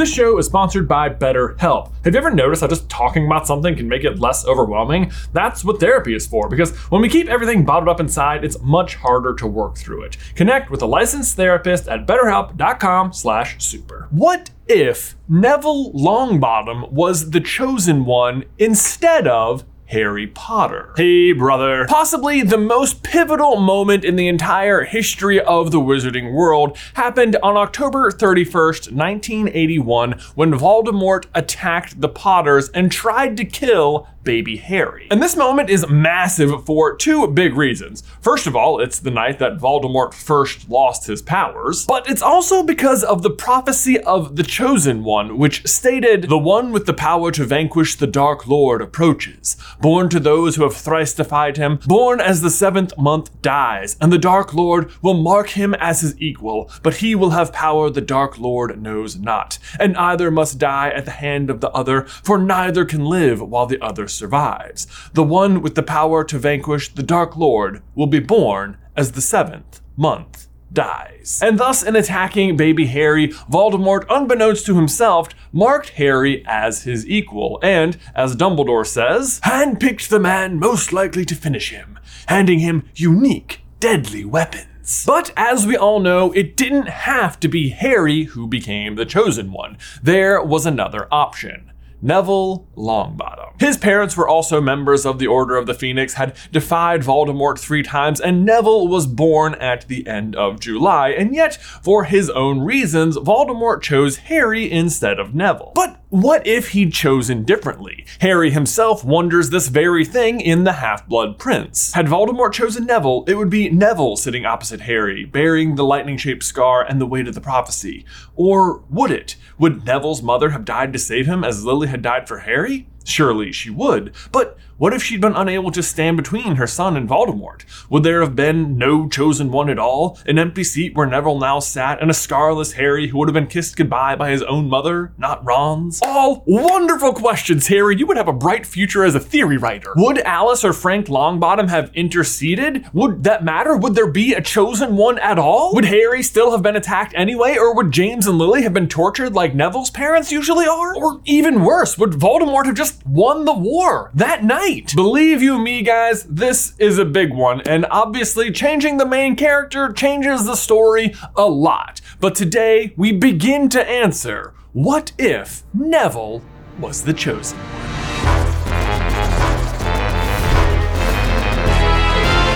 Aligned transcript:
This 0.00 0.14
show 0.14 0.38
is 0.38 0.46
sponsored 0.46 0.88
by 0.88 1.10
BetterHelp. 1.10 1.92
Have 2.04 2.14
you 2.14 2.18
ever 2.18 2.30
noticed 2.30 2.62
how 2.62 2.68
just 2.68 2.88
talking 2.88 3.26
about 3.26 3.46
something 3.46 3.76
can 3.76 3.86
make 3.86 4.02
it 4.02 4.18
less 4.18 4.46
overwhelming? 4.46 5.12
That's 5.34 5.62
what 5.62 5.78
therapy 5.78 6.14
is 6.14 6.26
for, 6.26 6.48
because 6.48 6.74
when 6.90 7.02
we 7.02 7.10
keep 7.10 7.28
everything 7.28 7.66
bottled 7.66 7.90
up 7.90 8.00
inside, 8.00 8.42
it's 8.42 8.58
much 8.62 8.94
harder 8.94 9.34
to 9.34 9.46
work 9.46 9.76
through 9.76 10.04
it. 10.04 10.16
Connect 10.34 10.70
with 10.70 10.80
a 10.80 10.86
licensed 10.86 11.36
therapist 11.36 11.86
at 11.86 12.06
betterhelp.com 12.06 13.12
slash 13.12 13.62
super. 13.62 14.08
What 14.10 14.48
if 14.68 15.16
Neville 15.28 15.92
Longbottom 15.92 16.90
was 16.90 17.28
the 17.28 17.40
chosen 17.40 18.06
one 18.06 18.46
instead 18.56 19.26
of 19.26 19.66
Harry 19.90 20.28
Potter. 20.28 20.92
Hey, 20.96 21.32
brother. 21.32 21.84
Possibly 21.88 22.42
the 22.42 22.56
most 22.56 23.02
pivotal 23.02 23.56
moment 23.56 24.04
in 24.04 24.14
the 24.14 24.28
entire 24.28 24.84
history 24.84 25.40
of 25.40 25.72
the 25.72 25.80
wizarding 25.80 26.32
world 26.32 26.78
happened 26.94 27.36
on 27.42 27.56
October 27.56 28.08
31st, 28.12 28.92
1981, 28.92 30.12
when 30.36 30.52
Voldemort 30.52 31.26
attacked 31.34 32.00
the 32.00 32.08
Potters 32.08 32.68
and 32.68 32.92
tried 32.92 33.36
to 33.36 33.44
kill 33.44 34.06
baby 34.22 34.56
Harry. 34.56 35.08
And 35.10 35.22
this 35.22 35.36
moment 35.36 35.70
is 35.70 35.88
massive 35.88 36.64
for 36.64 36.96
two 36.96 37.26
big 37.28 37.54
reasons. 37.54 38.02
First 38.20 38.46
of 38.46 38.54
all, 38.54 38.80
it's 38.80 38.98
the 38.98 39.10
night 39.10 39.38
that 39.38 39.58
Voldemort 39.58 40.14
first 40.14 40.68
lost 40.68 41.06
his 41.06 41.22
powers, 41.22 41.86
but 41.86 42.08
it's 42.08 42.22
also 42.22 42.62
because 42.62 43.02
of 43.02 43.22
the 43.22 43.30
prophecy 43.30 43.98
of 44.00 44.36
the 44.36 44.42
Chosen 44.42 45.04
One, 45.04 45.38
which 45.38 45.66
stated, 45.66 46.24
The 46.24 46.38
one 46.38 46.72
with 46.72 46.86
the 46.86 46.94
power 46.94 47.30
to 47.32 47.44
vanquish 47.44 47.96
the 47.96 48.06
Dark 48.06 48.46
Lord 48.46 48.82
approaches. 48.82 49.56
Born 49.80 50.08
to 50.10 50.20
those 50.20 50.56
who 50.56 50.62
have 50.64 50.76
thrice 50.76 51.14
defied 51.14 51.56
him, 51.56 51.78
born 51.86 52.20
as 52.20 52.40
the 52.40 52.50
seventh 52.50 52.96
month 52.98 53.40
dies, 53.42 53.96
and 54.00 54.12
the 54.12 54.18
Dark 54.18 54.52
Lord 54.52 54.90
will 55.02 55.14
mark 55.14 55.50
him 55.50 55.74
as 55.74 56.00
his 56.00 56.20
equal, 56.20 56.70
but 56.82 56.96
he 56.96 57.14
will 57.14 57.30
have 57.30 57.52
power 57.52 57.88
the 57.90 58.00
Dark 58.00 58.38
Lord 58.38 58.80
knows 58.80 59.16
not, 59.16 59.58
and 59.78 59.96
either 59.96 60.30
must 60.30 60.58
die 60.58 60.90
at 60.90 61.04
the 61.04 61.10
hand 61.12 61.50
of 61.50 61.60
the 61.60 61.70
other, 61.70 62.02
for 62.02 62.38
neither 62.38 62.84
can 62.84 63.04
live 63.04 63.40
while 63.40 63.66
the 63.66 63.80
other 63.80 64.08
survives. 64.10 64.86
The 65.14 65.22
one 65.22 65.62
with 65.62 65.74
the 65.74 65.82
power 65.82 66.24
to 66.24 66.38
vanquish 66.38 66.92
the 66.94 67.02
Dark 67.02 67.36
Lord 67.36 67.82
will 67.94 68.06
be 68.06 68.20
born 68.20 68.76
as 68.96 69.12
the 69.12 69.20
seventh 69.20 69.80
month 69.96 70.48
dies. 70.72 71.40
And 71.42 71.58
thus, 71.58 71.82
in 71.82 71.96
attacking 71.96 72.56
baby 72.56 72.86
Harry, 72.86 73.28
Voldemort, 73.28 74.06
unbeknownst 74.08 74.66
to 74.66 74.76
himself, 74.76 75.28
marked 75.52 75.90
Harry 75.90 76.44
as 76.46 76.84
his 76.84 77.06
equal, 77.06 77.58
and, 77.62 77.96
as 78.14 78.36
Dumbledore 78.36 78.86
says, 78.86 79.40
handpicked 79.44 80.08
the 80.08 80.20
man 80.20 80.58
most 80.58 80.92
likely 80.92 81.24
to 81.24 81.34
finish 81.34 81.70
him, 81.70 81.98
handing 82.26 82.60
him 82.60 82.88
unique, 82.94 83.62
deadly 83.80 84.24
weapons. 84.24 85.04
But 85.06 85.32
as 85.36 85.66
we 85.66 85.76
all 85.76 86.00
know, 86.00 86.32
it 86.32 86.56
didn't 86.56 86.88
have 86.88 87.38
to 87.40 87.48
be 87.48 87.70
Harry 87.70 88.24
who 88.24 88.46
became 88.46 88.94
the 88.94 89.06
chosen 89.06 89.52
one. 89.52 89.78
There 90.02 90.42
was 90.42 90.66
another 90.66 91.06
option. 91.12 91.70
Neville 92.02 92.66
Longbottom. 92.76 93.60
His 93.60 93.76
parents 93.76 94.16
were 94.16 94.28
also 94.28 94.60
members 94.60 95.04
of 95.04 95.18
the 95.18 95.26
Order 95.26 95.56
of 95.56 95.66
the 95.66 95.74
Phoenix, 95.74 96.14
had 96.14 96.34
defied 96.50 97.02
Voldemort 97.02 97.58
three 97.58 97.82
times, 97.82 98.20
and 98.20 98.44
Neville 98.44 98.88
was 98.88 99.06
born 99.06 99.54
at 99.56 99.86
the 99.86 100.06
end 100.06 100.34
of 100.34 100.60
July, 100.60 101.10
and 101.10 101.34
yet, 101.34 101.56
for 101.56 102.04
his 102.04 102.30
own 102.30 102.60
reasons, 102.60 103.18
Voldemort 103.18 103.82
chose 103.82 104.16
Harry 104.16 104.70
instead 104.70 105.20
of 105.20 105.34
Neville. 105.34 105.72
But 105.74 105.99
what 106.10 106.46
if 106.46 106.70
he'd 106.70 106.92
chosen 106.92 107.44
differently? 107.44 108.04
Harry 108.20 108.50
himself 108.50 109.04
wonders 109.04 109.50
this 109.50 109.68
very 109.68 110.04
thing 110.04 110.40
in 110.40 110.64
The 110.64 110.74
Half 110.74 111.06
Blood 111.06 111.38
Prince. 111.38 111.92
Had 111.92 112.06
Voldemort 112.06 112.52
chosen 112.52 112.84
Neville, 112.84 113.24
it 113.28 113.34
would 113.34 113.48
be 113.48 113.70
Neville 113.70 114.16
sitting 114.16 114.44
opposite 114.44 114.82
Harry, 114.82 115.24
bearing 115.24 115.76
the 115.76 115.84
lightning 115.84 116.16
shaped 116.16 116.42
scar 116.42 116.84
and 116.84 117.00
the 117.00 117.06
weight 117.06 117.28
of 117.28 117.34
the 117.34 117.40
prophecy. 117.40 118.04
Or 118.34 118.82
would 118.90 119.12
it? 119.12 119.36
Would 119.58 119.86
Neville's 119.86 120.22
mother 120.22 120.50
have 120.50 120.64
died 120.64 120.92
to 120.92 120.98
save 120.98 121.26
him 121.26 121.44
as 121.44 121.64
Lily 121.64 121.86
had 121.86 122.02
died 122.02 122.26
for 122.26 122.40
Harry? 122.40 122.88
Surely 123.04 123.52
she 123.52 123.70
would. 123.70 124.12
But 124.32 124.58
what 124.80 124.94
if 124.94 125.02
she'd 125.02 125.20
been 125.20 125.36
unable 125.36 125.70
to 125.70 125.82
stand 125.82 126.16
between 126.16 126.56
her 126.56 126.66
son 126.66 126.96
and 126.96 127.06
Voldemort? 127.06 127.66
Would 127.90 128.02
there 128.02 128.22
have 128.22 128.34
been 128.34 128.78
no 128.78 129.10
chosen 129.10 129.52
one 129.52 129.68
at 129.68 129.78
all? 129.78 130.18
An 130.24 130.38
empty 130.38 130.64
seat 130.64 130.96
where 130.96 131.06
Neville 131.06 131.38
now 131.38 131.60
sat, 131.60 132.00
and 132.00 132.10
a 132.10 132.14
scarless 132.14 132.72
Harry 132.72 133.08
who 133.08 133.18
would 133.18 133.28
have 133.28 133.34
been 133.34 133.46
kissed 133.46 133.76
goodbye 133.76 134.16
by 134.16 134.30
his 134.30 134.42
own 134.44 134.70
mother, 134.70 135.12
not 135.18 135.44
Ron's? 135.44 136.00
All 136.02 136.42
wonderful 136.46 137.12
questions, 137.12 137.66
Harry. 137.66 137.94
You 137.98 138.06
would 138.06 138.16
have 138.16 138.26
a 138.26 138.32
bright 138.32 138.64
future 138.64 139.04
as 139.04 139.14
a 139.14 139.20
theory 139.20 139.58
writer. 139.58 139.92
Would 139.96 140.20
Alice 140.20 140.64
or 140.64 140.72
Frank 140.72 141.08
Longbottom 141.08 141.68
have 141.68 141.94
interceded? 141.94 142.86
Would 142.94 143.24
that 143.24 143.44
matter? 143.44 143.76
Would 143.76 143.94
there 143.94 144.10
be 144.10 144.32
a 144.32 144.40
chosen 144.40 144.96
one 144.96 145.18
at 145.18 145.38
all? 145.38 145.74
Would 145.74 145.84
Harry 145.84 146.22
still 146.22 146.52
have 146.52 146.62
been 146.62 146.76
attacked 146.76 147.12
anyway? 147.14 147.58
Or 147.58 147.74
would 147.74 147.92
James 147.92 148.26
and 148.26 148.38
Lily 148.38 148.62
have 148.62 148.72
been 148.72 148.88
tortured 148.88 149.34
like 149.34 149.54
Neville's 149.54 149.90
parents 149.90 150.32
usually 150.32 150.66
are? 150.66 150.96
Or 150.96 151.20
even 151.26 151.64
worse, 151.64 151.98
would 151.98 152.12
Voldemort 152.12 152.64
have 152.64 152.76
just 152.76 153.06
won 153.06 153.44
the 153.44 153.52
war 153.52 154.10
that 154.14 154.42
night. 154.42 154.69
Believe 154.94 155.42
you 155.42 155.58
me, 155.58 155.82
guys, 155.82 156.22
this 156.24 156.74
is 156.78 156.98
a 156.98 157.04
big 157.04 157.32
one, 157.32 157.60
and 157.62 157.86
obviously 157.90 158.52
changing 158.52 158.98
the 158.98 159.06
main 159.06 159.34
character 159.34 159.92
changes 159.92 160.44
the 160.44 160.54
story 160.54 161.14
a 161.36 161.46
lot. 161.46 162.00
But 162.20 162.36
today 162.36 162.94
we 162.96 163.12
begin 163.12 163.68
to 163.70 163.88
answer 163.88 164.54
what 164.72 165.10
if 165.18 165.64
Neville 165.74 166.42
was 166.78 167.02
the 167.02 167.12
chosen 167.12 167.58
one? 167.58 167.66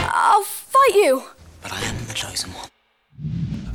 I'll 0.09 0.43
fight 0.43 0.95
you. 0.95 1.25
But 1.63 1.73
I 1.73 1.81
am 1.81 2.07
the 2.07 2.15
chosen 2.15 2.51
one. 2.53 2.69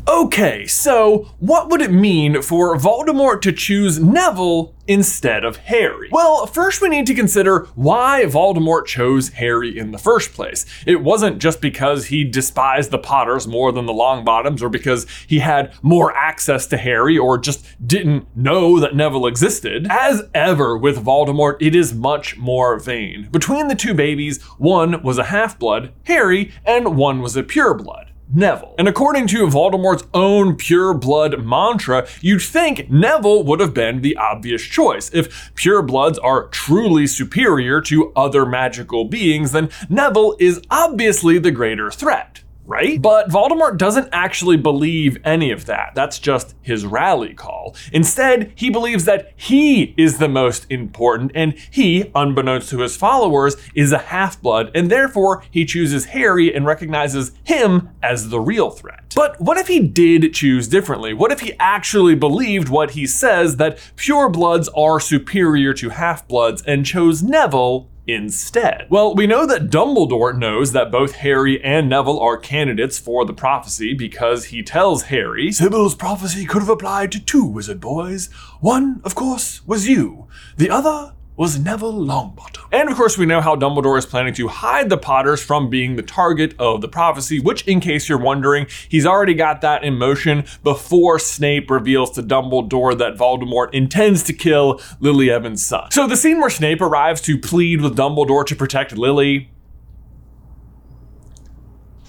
Okay, 0.10 0.66
so 0.66 1.30
what 1.38 1.70
would 1.70 1.82
it 1.82 1.92
mean 1.92 2.42
for 2.42 2.76
Voldemort 2.76 3.42
to 3.42 3.52
choose 3.52 4.00
Neville 4.00 4.74
instead 4.88 5.46
of 5.46 5.58
Harry? 5.58 6.10
Well, 6.12 6.48
first 6.48 6.82
we 6.82 6.90
need 6.90 7.06
to 7.06 7.14
consider 7.14 7.68
why 7.76 8.24
Voldemort 8.26 8.88
chose 8.88 9.30
Harry 9.30 9.78
in 9.78 9.92
the 9.92 10.00
first 10.00 10.34
place. 10.34 10.66
It 10.88 11.04
wasn't 11.04 11.38
just 11.38 11.62
because 11.62 12.08
he 12.08 12.24
despised 12.24 12.90
the 12.90 12.98
Potters 12.98 13.46
more 13.46 13.72
than 13.72 13.86
the 13.86 13.94
Longbottoms 13.94 14.64
or 14.64 14.70
because 14.70 15.06
he 15.28 15.40
had 15.40 15.76
more 15.84 16.12
access 16.18 16.66
to 16.68 16.78
Harry 16.78 17.16
or 17.16 17.38
just 17.38 17.64
didn't 17.86 18.36
know 18.36 18.80
that 18.80 18.96
Neville 18.96 19.28
existed. 19.28 19.86
As 19.92 20.24
ever 20.34 20.76
with 20.76 21.06
Voldemort, 21.06 21.58
it 21.62 21.76
is 21.76 21.94
much 21.94 22.36
more 22.36 22.80
vain. 22.80 23.30
Between 23.32 23.68
the 23.68 23.76
two 23.76 23.94
babies, 23.94 24.42
one 24.58 25.04
was 25.04 25.20
a 25.20 25.26
half-blood, 25.26 25.94
Harry, 26.06 26.52
and 26.66 26.98
one 26.98 27.22
was 27.22 27.38
a 27.38 27.44
pureblood. 27.44 28.09
Neville. 28.34 28.76
And 28.78 28.88
according 28.88 29.28
to 29.28 29.48
Voldemort's 29.48 30.08
own 30.14 30.56
pure 30.56 30.94
blood 30.94 31.44
mantra, 31.44 32.08
you'd 32.22 32.42
think 32.42 32.90
Neville 32.90 33.44
would 33.44 33.60
have 33.60 33.74
been 33.74 34.02
the 34.02 34.16
obvious 34.18 34.62
choice. 34.62 35.10
If 35.14 35.52
pure 35.56 35.82
bloods 35.82 36.20
are 36.20 36.48
truly 36.48 37.08
superior 37.08 37.82
to 37.82 38.12
other 38.16 38.46
magical 38.46 39.06
beings, 39.06 39.52
then 39.52 39.70
Neville 39.90 40.36
is 40.40 40.62
obviously 40.70 41.40
the 41.40 41.52
greater 41.52 41.90
threat 41.90 42.44
right? 42.70 43.02
But 43.02 43.30
Voldemort 43.30 43.78
doesn't 43.78 44.10
actually 44.14 44.56
believe 44.56 45.18
any 45.26 45.52
of 45.52 45.66
that. 45.66 45.94
That's 45.96 46.20
just 46.20 46.54
his 46.62 46.86
rally 46.86 47.34
call. 47.34 47.76
Instead, 47.92 48.54
he 48.54 48.70
believes 48.70 49.06
that 49.06 49.34
he 49.36 49.96
is 49.98 50.20
the 50.20 50.30
most 50.30 50.68
important, 50.70 51.32
and 51.34 51.58
he, 51.72 52.12
unbeknownst 52.14 52.70
to 52.70 52.80
his 52.80 52.96
followers, 52.96 53.58
is 53.74 53.92
a 53.92 53.98
half 53.98 54.40
blood, 54.40 54.70
and 54.76 54.92
therefore 54.92 55.44
he 55.50 55.66
chooses 55.66 56.06
Harry 56.06 56.54
and 56.54 56.68
recognizes 56.68 57.32
him 57.44 57.90
as 58.04 58.30
the 58.30 58.40
real 58.40 58.70
threat. 58.70 59.14
But 59.16 59.42
what 59.42 59.58
if 59.58 59.68
he 59.68 59.80
did 59.80 60.34
choose 60.36 60.68
differently? 60.68 61.14
What 61.14 61.32
if 61.32 61.40
he 61.40 61.54
actually 61.60 62.14
believed 62.14 62.70
what 62.70 62.92
he 62.92 63.08
says 63.08 63.58
that 63.58 63.80
pure 63.96 64.30
bloods 64.30 64.70
are 64.70 65.00
superior 65.00 65.74
to 65.74 65.90
half 65.90 66.28
bloods 66.28 66.62
and 66.62 66.86
chose 66.86 67.24
Neville 67.24 67.89
instead? 68.08 68.88
Well, 68.90 69.16
we 69.16 69.28
know 69.28 69.46
that 69.46 69.70
Dumbledore 69.70 70.38
knows 70.38 70.72
that 70.72 70.92
both 70.92 71.16
Harry 71.16 71.64
and 71.64 71.90
Neville 71.90 72.20
are 72.20 72.38
candidates 72.38 72.98
for 72.98 73.26
the 73.26 73.34
prophecy 73.34 73.94
because 73.94 74.46
he 74.46 74.64
tells 74.64 75.04
Harry, 75.04 75.52
Sibyll's 75.52 75.96
prophecy 75.96 76.46
could 76.46 76.62
have 76.62 76.70
applied 76.70 77.12
to 77.12 77.24
two 77.24 77.46
wizard 77.46 77.80
boys. 77.80 78.28
One, 78.60 79.02
of 79.04 79.16
course, 79.16 79.66
was 79.66 79.88
you. 79.88 80.28
The 80.58 80.70
other 80.70 81.14
was 81.40 81.58
Neville 81.58 81.94
Longbottom. 81.94 82.68
And 82.70 82.90
of 82.90 82.98
course, 82.98 83.18
we 83.18 83.26
know 83.26 83.40
how 83.40 83.56
Dumbledore 83.56 83.98
is 83.98 84.06
planning 84.06 84.34
to 84.34 84.50
hide 84.50 84.90
the 84.90 84.98
Potters 84.98 85.42
from 85.42 85.70
being 85.70 85.96
the 85.96 86.04
target 86.04 86.54
of 86.60 86.82
the 86.82 86.90
prophecy, 86.90 87.40
which, 87.40 87.66
in 87.66 87.80
case 87.80 88.10
you're 88.10 88.18
wondering, 88.18 88.68
he's 88.90 89.06
already 89.06 89.34
got 89.34 89.62
that 89.62 89.82
in 89.82 89.98
motion 89.98 90.44
before 90.66 91.18
Snape 91.18 91.72
reveals 91.72 92.12
to 92.12 92.24
Dumbledore 92.24 92.98
that 92.98 93.16
Voldemort 93.16 93.74
intends 93.74 94.22
to 94.24 94.34
kill 94.34 94.82
Lily 95.00 95.32
Evans' 95.32 95.66
son. 95.66 95.90
So 95.92 96.08
the 96.08 96.18
scene 96.18 96.42
where 96.42 96.50
Snape 96.50 96.82
arrives 96.82 97.22
to 97.22 97.38
plead 97.38 97.80
with 97.80 97.96
Dumbledore 97.96 98.46
to 98.46 98.56
protect 98.58 98.98
Lily 98.98 99.50